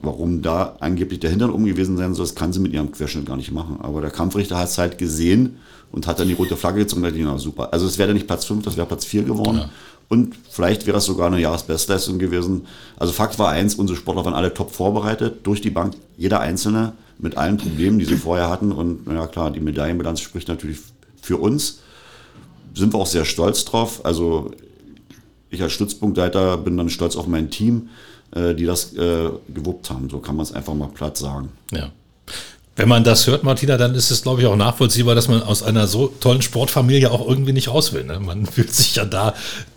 [0.02, 3.26] warum da angeblich der Hintern oben gewesen sein soll, das kann sie mit ihrem Querschnitt
[3.26, 3.78] gar nicht machen.
[3.82, 5.58] Aber der Kampfrichter hat es halt gesehen
[5.92, 7.74] und hat dann die rote Flagge gezogen und hat gesagt, super.
[7.74, 9.58] Also es wäre nicht Platz 5, das wäre Platz 4 geworden.
[9.58, 9.70] Ja.
[10.10, 12.66] Und vielleicht wäre es sogar eine Jahresbestleistung gewesen.
[12.98, 16.94] Also Fakt war eins, unsere Sportler waren alle top vorbereitet, durch die Bank, jeder Einzelne
[17.20, 18.72] mit allen Problemen, die sie vorher hatten.
[18.72, 20.80] Und ja klar, die Medaillenbilanz spricht natürlich
[21.28, 21.80] für uns.
[22.74, 24.06] Sind wir auch sehr stolz drauf.
[24.06, 24.52] Also
[25.50, 27.90] ich als Stützpunktleiter bin dann stolz auf mein Team,
[28.32, 30.10] äh, die das äh, gewuppt haben.
[30.10, 31.50] So kann man es einfach mal platt sagen.
[31.72, 31.92] Ja.
[32.78, 35.64] Wenn man das hört, Martina, dann ist es, glaube ich, auch nachvollziehbar, dass man aus
[35.64, 38.04] einer so tollen Sportfamilie auch irgendwie nicht raus will.
[38.04, 38.20] Ne?
[38.20, 39.34] Man fühlt sich ja da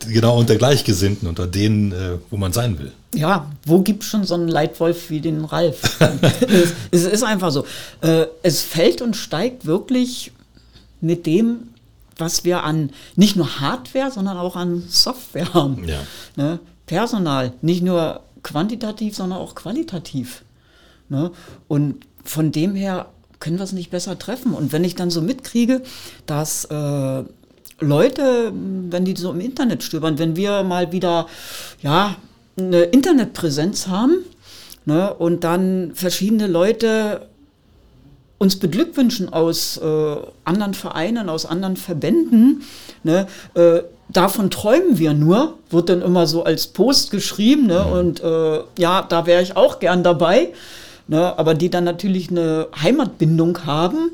[0.07, 2.93] genau unter Gleichgesinnten, unter denen, äh, wo man sein will.
[3.15, 5.99] Ja, wo gibt es schon so einen Leitwolf wie den Ralf?
[6.91, 7.65] es ist einfach so.
[8.03, 10.33] Äh, es fällt und steigt wirklich
[11.01, 11.69] mit dem,
[12.17, 15.87] was wir an nicht nur Hardware, sondern auch an Software haben.
[15.87, 16.01] Ja.
[16.37, 16.59] Ne?
[16.87, 20.43] Personal, nicht nur quantitativ, sondern auch qualitativ.
[21.09, 21.31] Ne?
[21.69, 23.07] Und von dem her
[23.39, 24.53] können wir es nicht besser treffen.
[24.53, 25.83] Und wenn ich dann so mitkriege,
[26.27, 27.25] dass äh,
[27.81, 31.27] Leute, wenn die so im Internet stöbern, wenn wir mal wieder
[31.83, 32.17] ja,
[32.59, 34.19] eine Internetpräsenz haben
[34.85, 37.29] ne, und dann verschiedene Leute
[38.41, 42.63] uns beglückwünschen aus äh, anderen Vereinen, aus anderen Verbänden,
[43.05, 48.21] ne, äh, davon träumen wir nur, wird dann immer so als Post geschrieben ne, und
[48.21, 50.49] äh, ja, da wäre ich auch gern dabei
[51.11, 54.13] ne, aber die dann natürlich eine Heimatbindung haben,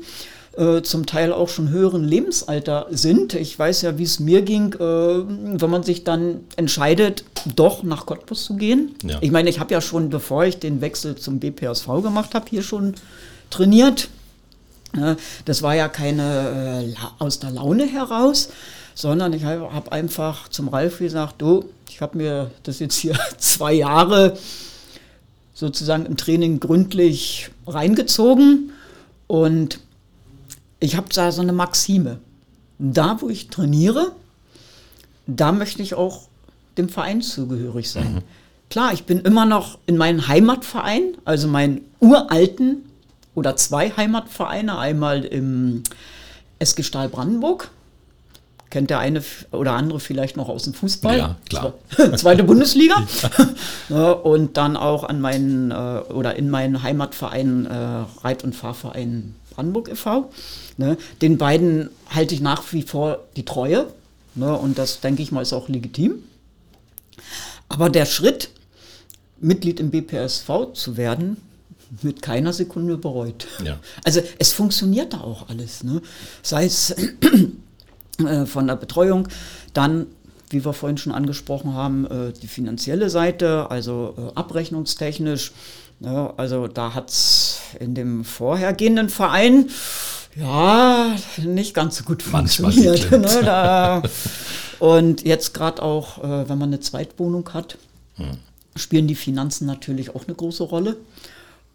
[0.57, 3.35] äh, zum Teil auch schon höheren Lebensalter sind.
[3.35, 7.23] Ich weiß ja, wie es mir ging, äh, wenn man sich dann entscheidet,
[7.55, 8.95] doch nach Cottbus zu gehen.
[9.03, 9.19] Ja.
[9.21, 12.63] Ich meine, ich habe ja schon, bevor ich den Wechsel zum BPSV gemacht habe, hier
[12.63, 12.95] schon
[13.51, 14.09] trainiert.
[15.45, 18.49] Das war ja keine äh, aus der Laune heraus,
[18.95, 23.73] sondern ich habe einfach zum Ralf gesagt, du, ich habe mir das jetzt hier zwei
[23.73, 24.37] Jahre
[25.53, 28.71] sozusagen im Training gründlich reingezogen
[29.27, 29.79] und
[30.79, 32.19] ich habe da so eine Maxime.
[32.79, 34.11] Da, wo ich trainiere,
[35.25, 36.27] da möchte ich auch
[36.77, 38.15] dem Verein zugehörig sein.
[38.15, 38.21] Mhm.
[38.69, 42.83] Klar, ich bin immer noch in meinem Heimatverein, also meinen uralten
[43.37, 45.83] oder zwei Heimatvereine, einmal im
[46.57, 47.69] SG Stahl Brandenburg
[48.71, 51.17] kennt der eine oder andere vielleicht noch aus dem Fußball.
[51.17, 51.73] Ja, klar.
[52.17, 53.07] Zweite Bundesliga.
[53.89, 59.35] ja, und dann auch an meinen äh, oder in meinen Heimatverein äh, Reit- und Fahrverein
[59.51, 60.31] Brandenburg e.V.
[60.77, 63.85] Ne, den beiden halte ich nach wie vor die Treue.
[64.33, 66.23] Ne, und das, denke ich mal, ist auch legitim.
[67.69, 68.49] Aber der Schritt,
[69.39, 71.37] Mitglied im BPSV zu werden,
[72.01, 73.47] mit keiner Sekunde bereut.
[73.63, 73.79] Ja.
[74.03, 75.83] Also es funktioniert da auch alles.
[75.83, 76.01] Ne?
[76.41, 76.91] Sei es
[78.19, 79.27] äh, von der Betreuung.
[79.73, 80.07] Dann,
[80.49, 85.51] wie wir vorhin schon angesprochen haben, äh, die finanzielle Seite, also äh, abrechnungstechnisch.
[85.99, 89.69] Ja, also da hat es in dem vorhergehenden Verein
[90.35, 93.09] ja nicht ganz so gut funktioniert.
[93.11, 94.03] Ne, da,
[94.79, 97.79] und jetzt gerade auch, äh, wenn man eine Zweitwohnung hat,
[98.17, 98.37] hm.
[98.75, 100.97] spielen die Finanzen natürlich auch eine große Rolle.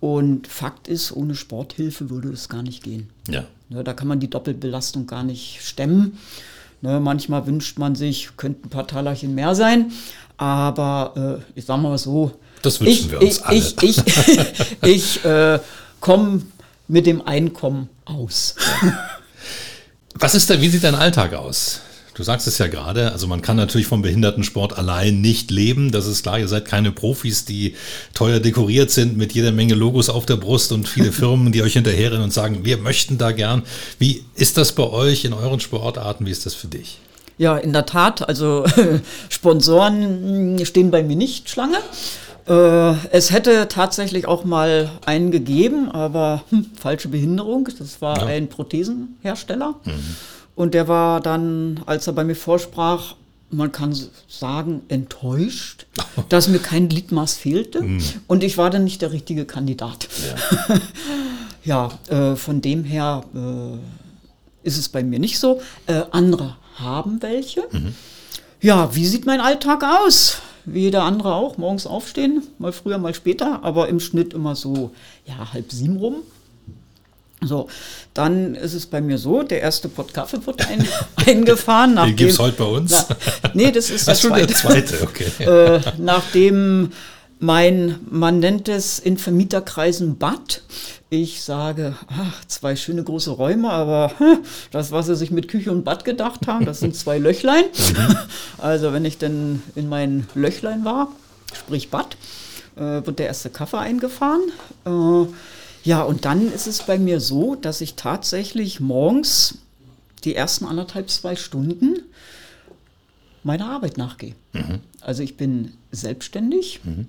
[0.02, 3.08] Und Fakt ist, ohne Sporthilfe würde es gar nicht gehen.
[3.28, 3.44] Ja.
[3.68, 6.18] Ne, da kann man die Doppelbelastung gar nicht stemmen.
[6.80, 9.92] Ne, manchmal wünscht man sich, könnten ein paar Talerchen mehr sein.
[10.38, 12.32] Aber äh, ich sag mal so.
[12.62, 13.56] Das wünschen ich, wir uns ich, alle.
[13.56, 14.02] Ich, ich,
[14.82, 15.60] ich äh,
[16.00, 16.42] komme
[16.88, 18.56] mit dem Einkommen aus.
[20.16, 21.80] Was ist da, wie sieht dein Alltag aus?
[22.14, 25.92] Du sagst es ja gerade, also man kann natürlich vom Behindertensport allein nicht leben.
[25.92, 27.75] Das ist klar, ihr seid keine Profis, die
[28.12, 31.72] teuer dekoriert sind mit jeder Menge Logos auf der Brust und viele Firmen, die euch
[31.72, 33.62] hinterherrennen und sagen, wir möchten da gern.
[33.98, 36.27] Wie ist das bei euch in euren Sportarten?
[36.27, 36.98] Wie ist das für dich?
[37.38, 38.29] Ja, in der Tat.
[38.29, 38.66] Also
[39.31, 41.79] Sponsoren stehen bei mir nicht Schlange.
[42.46, 47.68] Äh, es hätte tatsächlich auch mal einen gegeben, aber hm, falsche Behinderung.
[47.79, 48.27] Das war ja.
[48.27, 49.77] ein Prothesenhersteller.
[49.85, 50.16] Mhm.
[50.54, 53.14] Und der war dann, als er bei mir vorsprach,
[53.50, 53.96] man kann
[54.28, 55.86] sagen, enttäuscht,
[56.28, 57.82] dass mir kein Gliedmaß fehlte.
[57.82, 58.00] Mm.
[58.26, 60.08] Und ich war dann nicht der richtige Kandidat.
[61.64, 65.60] Ja, ja äh, von dem her äh, ist es bei mir nicht so.
[65.86, 67.62] Äh, andere haben welche.
[67.70, 67.94] Mhm.
[68.60, 70.38] Ja, wie sieht mein Alltag aus?
[70.64, 71.58] Wie jeder andere auch.
[71.58, 74.92] Morgens aufstehen, mal früher, mal später, aber im Schnitt immer so,
[75.26, 76.16] ja, halb sieben rum.
[77.44, 77.68] So,
[78.14, 80.87] dann ist es bei mir so, der erste Pott Kaffee wird ein,
[81.26, 81.97] eingefahren.
[81.97, 83.07] Den gibt es heute bei uns?
[83.43, 84.47] Na, nee, das ist das der, zweite.
[84.47, 85.03] der zweite.
[85.03, 85.30] Okay.
[85.45, 86.93] äh, nachdem
[87.40, 90.62] mein, man nennt es in Vermieterkreisen Bad.
[91.11, 94.38] Ich sage, ach, zwei schöne große Räume, aber hm,
[94.70, 97.64] das, was sie sich mit Küche und Bad gedacht haben, das sind zwei Löchlein.
[97.64, 98.16] Mhm.
[98.59, 101.09] Also wenn ich denn in mein Löchlein war,
[101.53, 102.16] sprich Bad,
[102.76, 104.40] äh, wird der erste Kaffee eingefahren.
[104.86, 105.26] Äh,
[105.85, 109.59] ja, und dann ist es bei mir so, dass ich tatsächlich morgens
[110.24, 112.01] die ersten anderthalb, zwei Stunden
[113.43, 114.35] meiner Arbeit nachgehe.
[114.53, 114.80] Mhm.
[115.01, 117.07] Also ich bin selbstständig, mhm.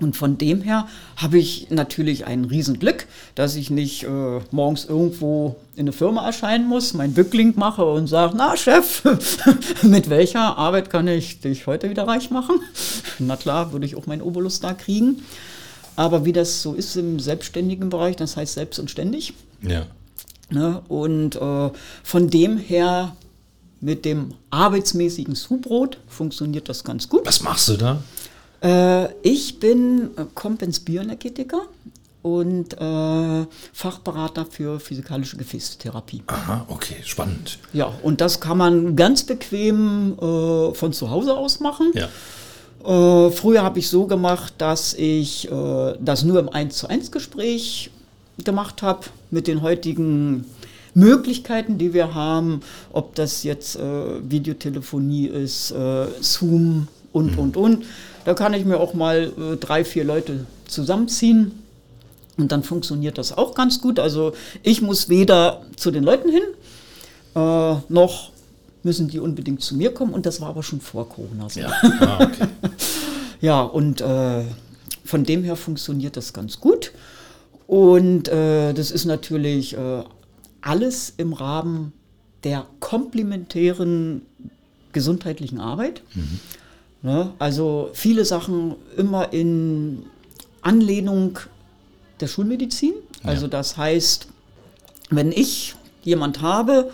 [0.00, 5.56] Und von dem her habe ich natürlich ein Riesenglück, dass ich nicht äh, morgens irgendwo
[5.76, 9.04] in eine Firma erscheinen muss, mein Bückling mache und sage, na Chef,
[9.82, 12.60] mit welcher Arbeit kann ich dich heute wieder reich machen?
[13.18, 15.22] Na klar, würde ich auch meinen Obolus da kriegen.
[15.96, 19.34] Aber wie das so ist im selbstständigen Bereich, das heißt selbst und ständig.
[19.60, 19.86] Ja.
[20.50, 20.82] Ne?
[20.88, 21.70] Und äh,
[22.02, 23.16] von dem her
[23.80, 27.26] mit dem arbeitsmäßigen Zubrot funktioniert das ganz gut.
[27.26, 28.02] Was machst du da?
[28.62, 31.62] Äh, ich bin äh, Kompens-Bioenergetiker
[32.22, 36.22] und äh, Fachberater für physikalische Gefäßtherapie.
[36.28, 37.58] Aha, okay, spannend.
[37.72, 41.90] Ja, und das kann man ganz bequem äh, von zu Hause aus machen.
[41.94, 42.08] Ja.
[42.84, 47.12] Äh, früher habe ich so gemacht, dass ich äh, das nur im 1 zu 1
[47.12, 47.90] Gespräch
[48.44, 50.44] gemacht habe mit den heutigen
[50.94, 52.60] Möglichkeiten, die wir haben,
[52.92, 57.84] ob das jetzt äh, Videotelefonie ist, äh, Zoom und, und, und.
[58.24, 61.52] Da kann ich mir auch mal äh, drei, vier Leute zusammenziehen
[62.36, 63.98] und dann funktioniert das auch ganz gut.
[63.98, 66.42] Also ich muss weder zu den Leuten hin,
[67.36, 68.31] äh, noch
[68.82, 71.60] müssen die unbedingt zu mir kommen und das war aber schon vor Corona so.
[71.60, 72.48] Ja, ah, okay.
[73.40, 74.44] Ja, und äh,
[75.04, 76.92] von dem her funktioniert das ganz gut.
[77.66, 80.04] Und äh, das ist natürlich äh,
[80.60, 81.92] alles im Rahmen
[82.44, 84.22] der komplementären
[84.92, 86.02] gesundheitlichen Arbeit.
[87.02, 87.32] Ne?
[87.38, 90.04] Also viele Sachen immer in
[90.60, 91.38] Anlehnung
[92.20, 92.94] der Schulmedizin.
[93.24, 94.28] Also das heißt,
[95.10, 96.90] wenn ich jemand habe,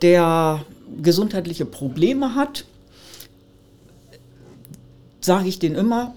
[0.00, 0.64] der
[1.02, 2.64] gesundheitliche Probleme hat,
[5.20, 6.14] sage ich den immer,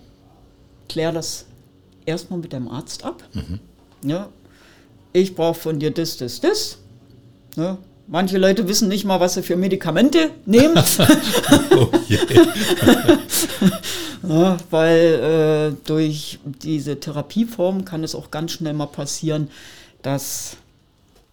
[0.89, 1.45] klär das
[2.05, 3.23] erstmal mit deinem Arzt ab.
[4.03, 4.29] Ja,
[5.13, 6.77] ich brauche von dir das, das, das.
[7.55, 10.77] Ja, manche Leute wissen nicht mal, was sie für Medikamente nehmen,
[11.71, 11.89] Oh
[14.27, 19.49] ja, weil äh, durch diese Therapieform kann es auch ganz schnell mal passieren,
[20.01, 20.57] dass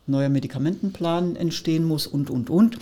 [0.06, 2.78] neuer Medikamentenplan entstehen muss und, und, und.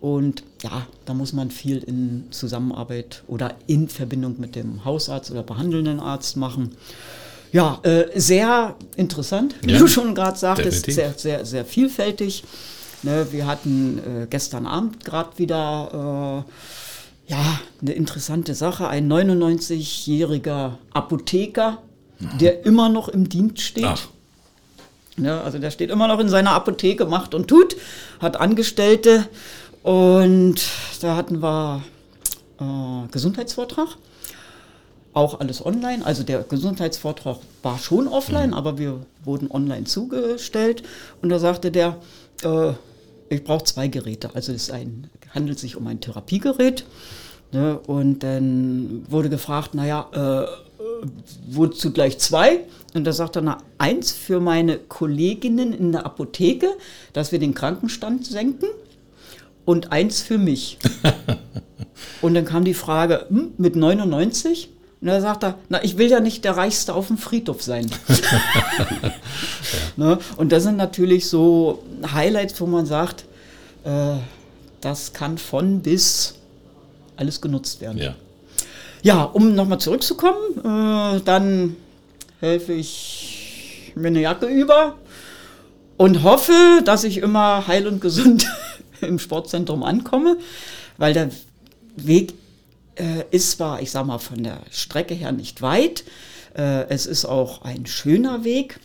[0.00, 5.42] Und ja, da muss man viel in Zusammenarbeit oder in Verbindung mit dem Hausarzt oder
[5.42, 6.70] behandelnden Arzt machen.
[7.52, 10.94] Ja, äh, sehr interessant, wie Ja, du schon gerade sagtest, definitiv.
[10.94, 12.44] sehr, sehr, sehr vielfältig.
[13.02, 16.44] Ne, wir hatten äh, gestern Abend gerade wieder
[17.28, 18.88] äh, ja, eine interessante Sache.
[18.88, 21.78] Ein 99-jähriger Apotheker,
[22.40, 23.84] der immer noch im Dienst steht.
[23.86, 24.08] Ach,
[25.16, 27.76] Ja, also der steht immer noch in seiner Apotheke, macht und tut,
[28.20, 29.26] hat Angestellte
[29.82, 30.56] und
[31.00, 31.82] da hatten wir
[32.60, 33.96] äh, Gesundheitsvortrag.
[35.12, 36.04] Auch alles online.
[36.04, 40.82] Also der Gesundheitsvortrag war schon offline, aber wir wurden online zugestellt.
[41.20, 41.96] Und da sagte der,
[42.44, 42.72] äh,
[43.28, 44.30] ich brauche zwei Geräte.
[44.34, 46.84] Also es ein, handelt sich um ein Therapiegerät.
[47.52, 47.78] Ne?
[47.78, 50.46] Und dann wurde gefragt, naja, äh, äh,
[51.48, 52.60] wozu gleich zwei?
[52.94, 56.68] Und da sagt er, na, eins für meine Kolleginnen in der Apotheke,
[57.12, 58.68] dass wir den Krankenstand senken
[59.64, 60.78] und eins für mich.
[62.22, 64.70] und dann kam die Frage, hm, mit 99?
[65.00, 67.90] Und da sagt er, na, ich will ja nicht der Reichste auf dem Friedhof sein.
[69.96, 70.18] ne?
[70.36, 71.82] Und das sind natürlich so
[72.12, 73.24] Highlights, wo man sagt,
[73.84, 74.16] äh,
[74.80, 76.34] das kann von bis
[77.16, 77.98] alles genutzt werden.
[77.98, 78.14] ja.
[79.02, 81.76] Ja, um nochmal zurückzukommen, äh, dann
[82.40, 84.96] helfe ich mir eine Jacke über
[85.96, 88.46] und hoffe, dass ich immer heil und gesund
[89.02, 90.38] im Sportzentrum ankomme,
[90.96, 91.30] weil der
[91.96, 92.34] Weg
[92.96, 96.04] äh, ist zwar, ich sag mal, von der Strecke her nicht weit,
[96.54, 98.80] äh, es ist auch ein schöner Weg,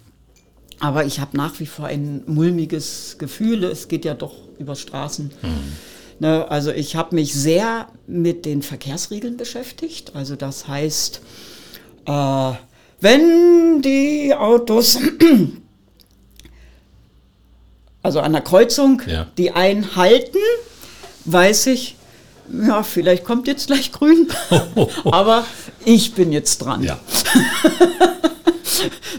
[0.80, 5.32] aber ich habe nach wie vor ein mulmiges Gefühl, es geht ja doch über Straßen.
[6.20, 10.16] Ne, also ich habe mich sehr mit den Verkehrsregeln beschäftigt.
[10.16, 11.22] Also das heißt,
[12.06, 12.52] äh,
[13.02, 14.98] wenn die Autos,
[18.06, 19.28] also an der Kreuzung, Ja.
[19.38, 20.38] die einen halten,
[21.26, 21.96] weiß ich,
[22.68, 24.28] ja, vielleicht kommt jetzt gleich grün,
[25.06, 25.44] aber
[25.84, 26.84] ich bin jetzt dran.
[26.84, 27.00] Ja.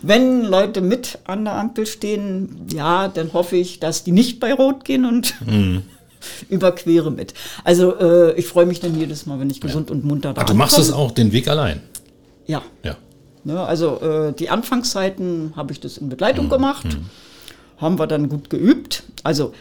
[0.03, 4.53] Wenn Leute mit an der Ampel stehen, ja, dann hoffe ich, dass die nicht bei
[4.53, 5.83] Rot gehen und Mhm.
[6.49, 7.35] überquere mit.
[7.65, 10.47] Also äh, ich freue mich dann jedes Mal, wenn ich gesund und munter da Ach,
[10.47, 11.81] du machst es auch den Weg allein.
[12.47, 12.63] Ja.
[12.85, 12.97] Ja.
[13.45, 16.51] Ne, also äh, die Anfangszeiten habe ich das in Begleitung Mhm.
[16.51, 16.87] gemacht,
[17.79, 19.03] haben wir dann gut geübt.
[19.23, 19.53] Also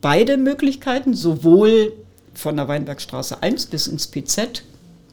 [0.00, 1.92] beide Möglichkeiten, sowohl
[2.34, 4.62] von der Weinbergstraße 1 bis ins PZ,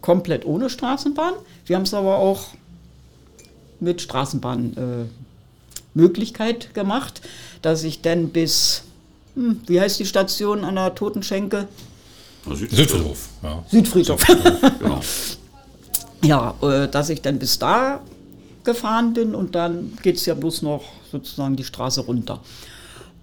[0.01, 1.33] komplett ohne Straßenbahn.
[1.65, 2.47] Wir haben es aber auch
[3.79, 5.05] mit Straßenbahn äh,
[5.93, 7.21] Möglichkeit gemacht,
[7.61, 8.83] dass ich dann bis,
[9.35, 11.67] hm, wie heißt die Station an der Totenschenke?
[12.45, 13.29] Na, Süd- Südfriedhof.
[13.43, 13.63] Ja.
[13.69, 14.25] Südfriedhof.
[14.79, 15.01] Genau.
[16.23, 18.01] ja, äh, dass ich dann bis da
[18.63, 22.39] gefahren bin und dann geht es ja bloß noch sozusagen die Straße runter.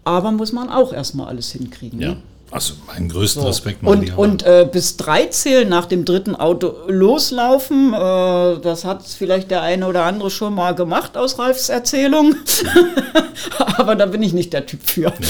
[0.05, 2.01] Aber muss man auch erstmal alles hinkriegen.
[2.01, 2.09] Ja.
[2.11, 2.17] Ne?
[2.51, 3.49] Also meinen größten So.
[3.49, 8.87] Respekt, mein Und, und äh, bis drei zählen nach dem dritten Auto loslaufen, äh, das
[8.87, 12.37] hat vielleicht der eine oder andere schon mal gemacht aus Ralfs Erzählung.
[13.77, 15.13] Aber da bin ich nicht der Typ für.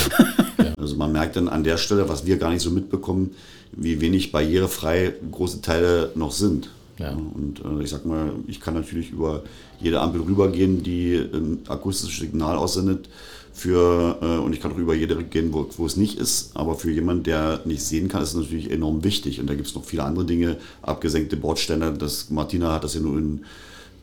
[0.80, 3.34] Also man merkt dann an der Stelle, was wir gar nicht so mitbekommen,
[3.72, 6.70] wie wenig barrierefrei große Teile noch sind.
[6.99, 7.12] Ja.
[7.12, 9.42] Und äh, ich sag mal, ich kann natürlich über
[9.80, 13.09] jede Ampel rübergehen, die ein akustisches Signal aussendet.
[13.53, 16.57] Für, äh, und ich kann auch über jede gehen, wo, wo es nicht ist.
[16.57, 19.40] Aber für jemanden, der nicht sehen kann, ist es natürlich enorm wichtig.
[19.40, 21.90] Und da gibt es noch viele andere Dinge, abgesenkte Bordständer.
[21.92, 23.44] Das, Martina hat das ja nur in,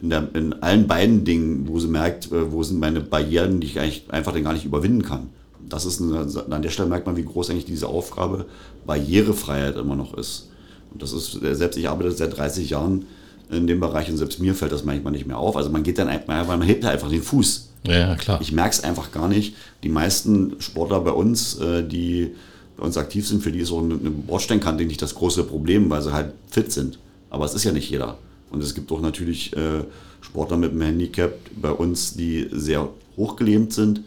[0.02, 3.68] in, der, in allen beiden Dingen, wo sie merkt, äh, wo sind meine Barrieren, die
[3.68, 5.30] ich eigentlich einfach dann gar nicht überwinden kann.
[5.68, 8.46] Das ist eine, an der Stelle merkt man, wie groß eigentlich diese Aufgabe
[8.86, 10.50] Barrierefreiheit immer noch ist.
[10.96, 13.06] Und das ist, selbst ich arbeite seit 30 Jahren
[13.50, 15.58] in dem Bereich und selbst mir fällt das manchmal nicht mehr auf.
[15.58, 17.70] Also man geht dann einfach, man hebt einfach den Fuß.
[18.00, 18.40] ja, klar.
[18.42, 19.56] Ich merke es einfach gar nicht.
[19.84, 22.32] Die meisten Sportler bei uns, äh, die
[22.78, 25.90] bei uns aktiv sind, für die ist auch eine eine Bordsteinkante nicht das große Problem,
[25.90, 26.98] weil sie halt fit sind.
[27.30, 28.18] Aber es ist ja nicht jeder.
[28.52, 29.84] Und es gibt auch natürlich äh,
[30.22, 32.88] Sportler mit einem Handicap bei uns, die sehr
[33.18, 34.02] hochgelähmt sind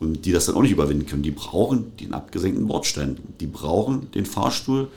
[0.00, 1.22] und die das dann auch nicht überwinden können.
[1.22, 3.18] Die brauchen den abgesenkten Bordstein.
[3.40, 4.88] Die brauchen den Fahrstuhl.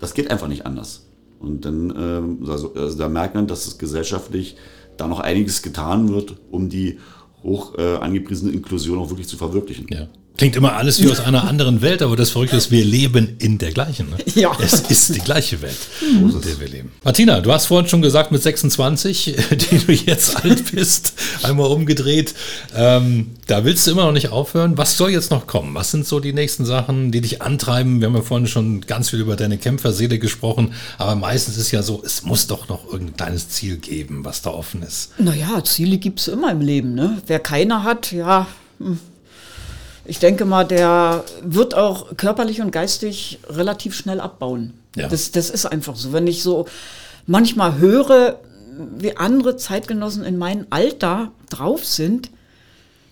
[0.00, 1.06] Das geht einfach nicht anders.
[1.38, 4.56] Und dann, ähm, also, also da merkt man, dass es gesellschaftlich
[4.96, 6.98] da noch einiges getan wird, um die
[7.42, 9.86] hoch äh, angepriesene Inklusion auch wirklich zu verwirklichen.
[9.90, 10.08] Ja.
[10.36, 13.58] Klingt immer alles wie aus einer anderen Welt, aber das Verrückte ist, wir leben in
[13.58, 14.08] der gleichen.
[14.08, 14.16] Ne?
[14.34, 14.56] Ja.
[14.58, 16.92] Es ist die gleiche Welt, in der wir leben.
[17.04, 19.24] Martina, du hast vorhin schon gesagt, mit 26,
[19.70, 21.12] die du jetzt alt bist,
[21.42, 22.34] einmal umgedreht,
[22.74, 24.78] ähm, da willst du immer noch nicht aufhören.
[24.78, 25.74] Was soll jetzt noch kommen?
[25.74, 28.00] Was sind so die nächsten Sachen, die dich antreiben?
[28.00, 31.82] Wir haben ja vorhin schon ganz viel über deine Kämpferseele gesprochen, aber meistens ist ja
[31.82, 35.10] so, es muss doch noch irgendein kleines Ziel geben, was da offen ist.
[35.18, 36.94] Naja, Ziele gibt es immer im Leben.
[36.94, 37.20] Ne?
[37.26, 38.46] Wer keine hat, ja,
[38.78, 38.98] hm.
[40.04, 44.74] Ich denke mal, der wird auch körperlich und geistig relativ schnell abbauen.
[44.96, 45.08] Ja.
[45.08, 46.12] Das, das ist einfach so.
[46.12, 46.66] Wenn ich so
[47.26, 48.40] manchmal höre,
[48.96, 52.30] wie andere Zeitgenossen in meinem Alter drauf sind,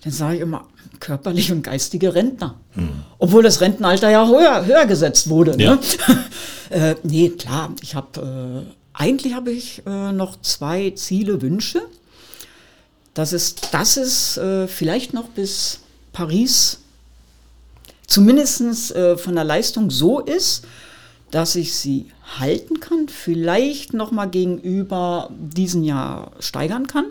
[0.03, 0.67] dann sage ich immer,
[1.01, 2.57] körperlich und geistige Rentner.
[3.19, 5.61] Obwohl das Rentenalter ja höher, höher gesetzt wurde.
[5.63, 5.75] Ja.
[5.75, 5.81] Ne?
[6.71, 11.83] äh, nee, klar, ich habe, äh, eigentlich habe ich äh, noch zwei Ziele, Wünsche.
[13.15, 15.81] Das ist, das ist äh, vielleicht noch bis
[16.19, 16.81] Paris
[18.09, 20.67] zumindest äh, von der Leistung so ist,
[21.31, 22.07] dass ich sie
[22.41, 27.05] halten kann, vielleicht noch mal gegenüber diesem Jahr steigern kann,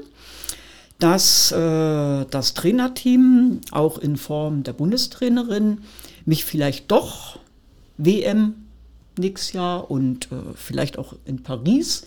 [0.99, 5.83] dass äh, das Trainerteam auch in Form der Bundestrainerin
[6.25, 7.39] mich vielleicht doch
[7.97, 8.55] WM
[9.17, 12.05] nächstes Jahr und äh, vielleicht auch in Paris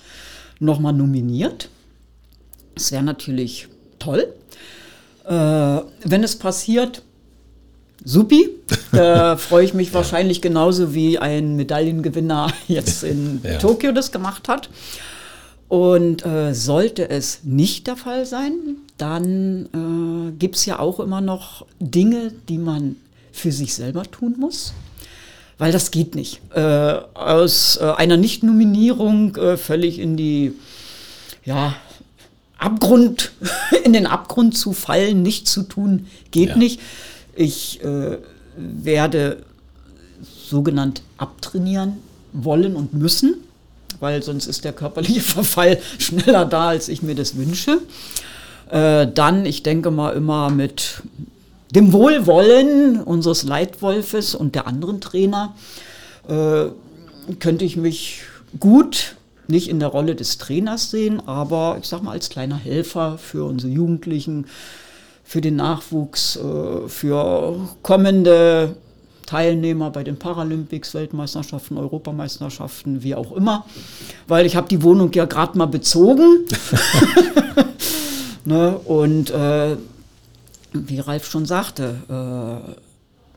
[0.59, 1.71] noch mal nominiert.
[2.75, 4.35] Das wäre natürlich toll.
[5.27, 7.03] Äh, wenn es passiert,
[8.05, 8.49] supi.
[8.93, 13.59] Da freue ich mich wahrscheinlich genauso wie ein Medaillengewinner jetzt in Ja.
[13.59, 14.69] Tokio das gemacht hat.
[15.69, 18.53] Und äh, sollte es nicht der Fall sein,
[18.99, 19.67] dann
[20.31, 22.97] äh, gibt es ja auch immer noch Dinge, die man
[23.31, 24.75] für sich selber tun muss.
[25.59, 26.41] Weil das geht nicht.
[26.55, 26.61] Äh,
[27.15, 30.53] aus äh, einer Nicht-Nominierung äh, völlig in die,
[31.45, 31.77] ja,
[32.61, 33.33] Abgrund,
[33.85, 36.57] in den Abgrund zu fallen, nichts zu tun, geht Ja.
[36.57, 36.81] nicht.
[37.35, 38.19] Ich äh,
[38.57, 39.43] werde
[40.49, 41.95] sogenannt abtrainieren
[42.33, 43.37] wollen und müssen,
[44.01, 47.79] weil sonst ist der körperliche Verfall schneller da, als ich mir das wünsche.
[48.71, 51.03] Äh, dann, ich denke mal immer mit
[51.75, 55.55] dem Wohlwollen unseres Leitwolfes und der anderen Trainer,
[56.29, 56.67] äh,
[57.39, 58.23] könnte ich mich
[58.59, 59.15] gut
[59.51, 63.45] nicht in der Rolle des Trainers sehen, aber ich sag mal als kleiner Helfer für
[63.45, 64.47] unsere Jugendlichen,
[65.25, 68.77] für den Nachwuchs, äh, für kommende
[69.27, 73.65] Teilnehmer bei den Paralympics, Weltmeisterschaften, Europameisterschaften, wie auch immer.
[74.27, 76.47] Weil ich habe die Wohnung ja gerade mal bezogen.
[78.45, 78.77] ne?
[78.79, 79.77] Und äh,
[80.73, 82.75] wie Ralf schon sagte, äh,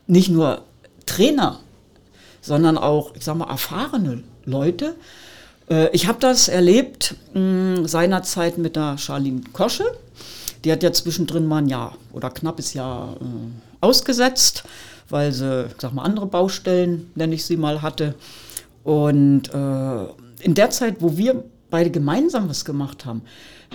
[0.08, 0.62] nicht nur
[1.06, 1.60] Trainer,
[2.40, 4.96] sondern auch, ich sag mal, erfahrene Leute.
[5.68, 9.84] Äh, ich habe das erlebt mh, seinerzeit mit der Charlene Kosche.
[10.64, 13.24] Die hat ja zwischendrin mal ein Jahr oder knappes Jahr äh,
[13.80, 14.64] ausgesetzt,
[15.10, 18.14] weil sie, sag mal, andere Baustellen, nenne ich sie mal, hatte.
[18.82, 20.04] Und äh,
[20.42, 23.22] in der Zeit, wo wir beide gemeinsam was gemacht haben,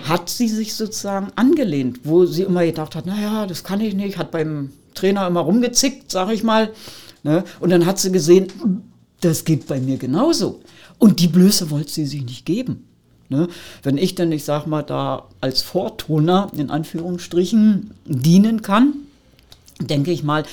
[0.08, 4.16] hat sie sich sozusagen angelehnt, wo sie immer gedacht hat, naja, das kann ich nicht,
[4.16, 6.70] hat beim Trainer immer rumgezickt, sag ich mal.
[7.22, 7.44] Ne?
[7.60, 8.48] Und dann hat sie gesehen,
[9.20, 10.60] das geht bei mir genauso.
[11.00, 12.84] Und die Blöße wollte sie sich nicht geben.
[13.30, 13.48] Ne?
[13.82, 18.92] Wenn ich denn, ich sag mal, da als Vortoner in Anführungsstrichen dienen kann,
[19.80, 20.44] denke ich mal,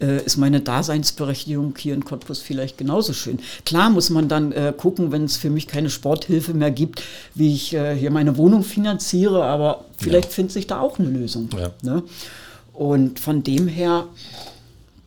[0.00, 3.38] äh, ist meine Daseinsberechtigung hier in Cottbus vielleicht genauso schön.
[3.64, 7.02] Klar muss man dann äh, gucken, wenn es für mich keine Sporthilfe mehr gibt,
[7.34, 10.30] wie ich äh, hier meine Wohnung finanziere, aber vielleicht ja.
[10.30, 11.48] findet sich da auch eine Lösung.
[11.56, 11.70] Ja.
[11.82, 12.02] Ne?
[12.74, 14.06] Und von dem her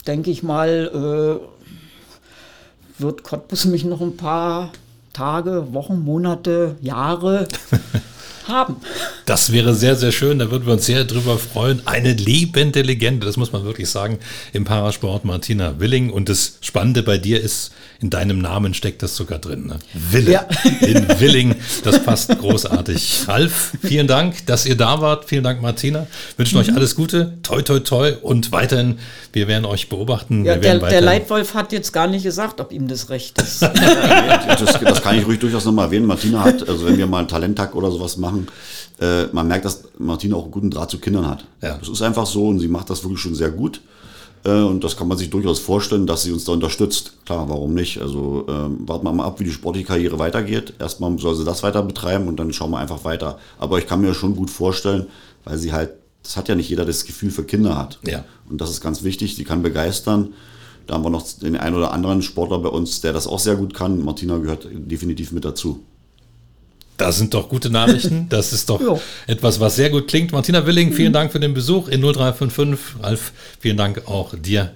[0.08, 4.72] denke ich mal, äh, wird Cottbus mich noch ein paar
[5.18, 7.47] Tage, Wochen, Monate, Jahre
[8.48, 8.78] haben.
[9.26, 10.39] Das wäre sehr, sehr schön.
[10.39, 11.82] Da würden wir uns sehr drüber freuen.
[11.86, 14.20] Eine lebende Legende, das muss man wirklich sagen,
[14.54, 16.10] im Parasport Martina Willing.
[16.10, 19.68] Und das Spannende bei dir ist, in deinem Namen steckt das sogar drin.
[19.68, 19.80] Ne?
[19.93, 20.45] Wille ja.
[20.82, 21.56] in Willing.
[21.84, 23.24] Das passt großartig.
[23.28, 25.26] Ralf, vielen Dank, dass ihr da wart.
[25.26, 26.06] Vielen Dank, Martina.
[26.38, 26.62] Wünschen mhm.
[26.62, 27.38] euch alles Gute.
[27.41, 28.14] Toi, toi, toi.
[28.22, 29.00] Und weiterhin,
[29.34, 30.45] wir werden euch beobachten.
[30.45, 33.62] Ja, der, der, Leitwolf hat jetzt gar nicht gesagt, ob ihm das recht ist.
[33.62, 36.06] das, das kann ich ruhig durchaus nochmal erwähnen.
[36.06, 38.36] Martina hat, also wenn wir mal einen Talenttag oder sowas machen,
[38.99, 41.45] äh, man merkt, dass Martina auch einen guten Draht zu Kindern hat.
[41.61, 41.77] Ja.
[41.77, 43.81] Das ist einfach so und sie macht das wirklich schon sehr gut.
[44.43, 47.13] Äh, und das kann man sich durchaus vorstellen, dass sie uns da unterstützt.
[47.25, 48.01] Klar, warum nicht?
[48.01, 50.73] Also ähm, warten wir mal ab, wie die sportliche Karriere weitergeht.
[50.79, 53.39] Erstmal soll sie das weiter betreiben und dann schauen wir einfach weiter.
[53.59, 55.07] Aber ich kann mir schon gut vorstellen,
[55.43, 55.91] weil sie halt,
[56.23, 57.99] das hat ja nicht jeder das Gefühl für Kinder hat.
[58.05, 58.25] Ja.
[58.49, 60.33] Und das ist ganz wichtig, sie kann begeistern.
[60.85, 63.55] Da haben wir noch den einen oder anderen Sportler bei uns, der das auch sehr
[63.55, 64.03] gut kann.
[64.03, 65.83] Martina gehört definitiv mit dazu.
[66.98, 68.28] Das sind doch gute Nachrichten.
[68.30, 69.00] Das ist doch jo.
[69.28, 70.32] etwas, was sehr gut klingt.
[70.32, 71.14] Martina Willing, vielen mhm.
[71.14, 73.04] Dank für den Besuch in 0355.
[73.04, 74.72] Ralf, vielen Dank auch dir.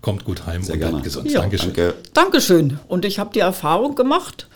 [0.00, 1.02] Kommt gut heim sehr und gerne.
[1.02, 1.30] gesund.
[1.30, 1.40] Ja.
[1.40, 1.72] Dankeschön.
[1.74, 1.94] Danke.
[2.12, 2.78] Dankeschön.
[2.88, 4.46] Und ich habe die Erfahrung gemacht,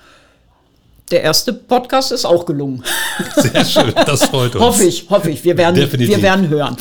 [1.11, 2.85] der erste Podcast ist auch gelungen.
[3.37, 4.63] Sehr schön, das freut uns.
[4.63, 5.43] hoffe ich, hoffe ich.
[5.43, 6.77] Wir werden, wir werden hören.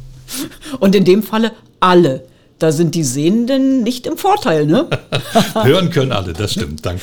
[0.80, 2.24] Und in dem Falle alle.
[2.58, 4.88] Da sind die Sehenden nicht im Vorteil, ne?
[5.62, 6.84] hören können alle, das stimmt.
[6.84, 7.02] Danke.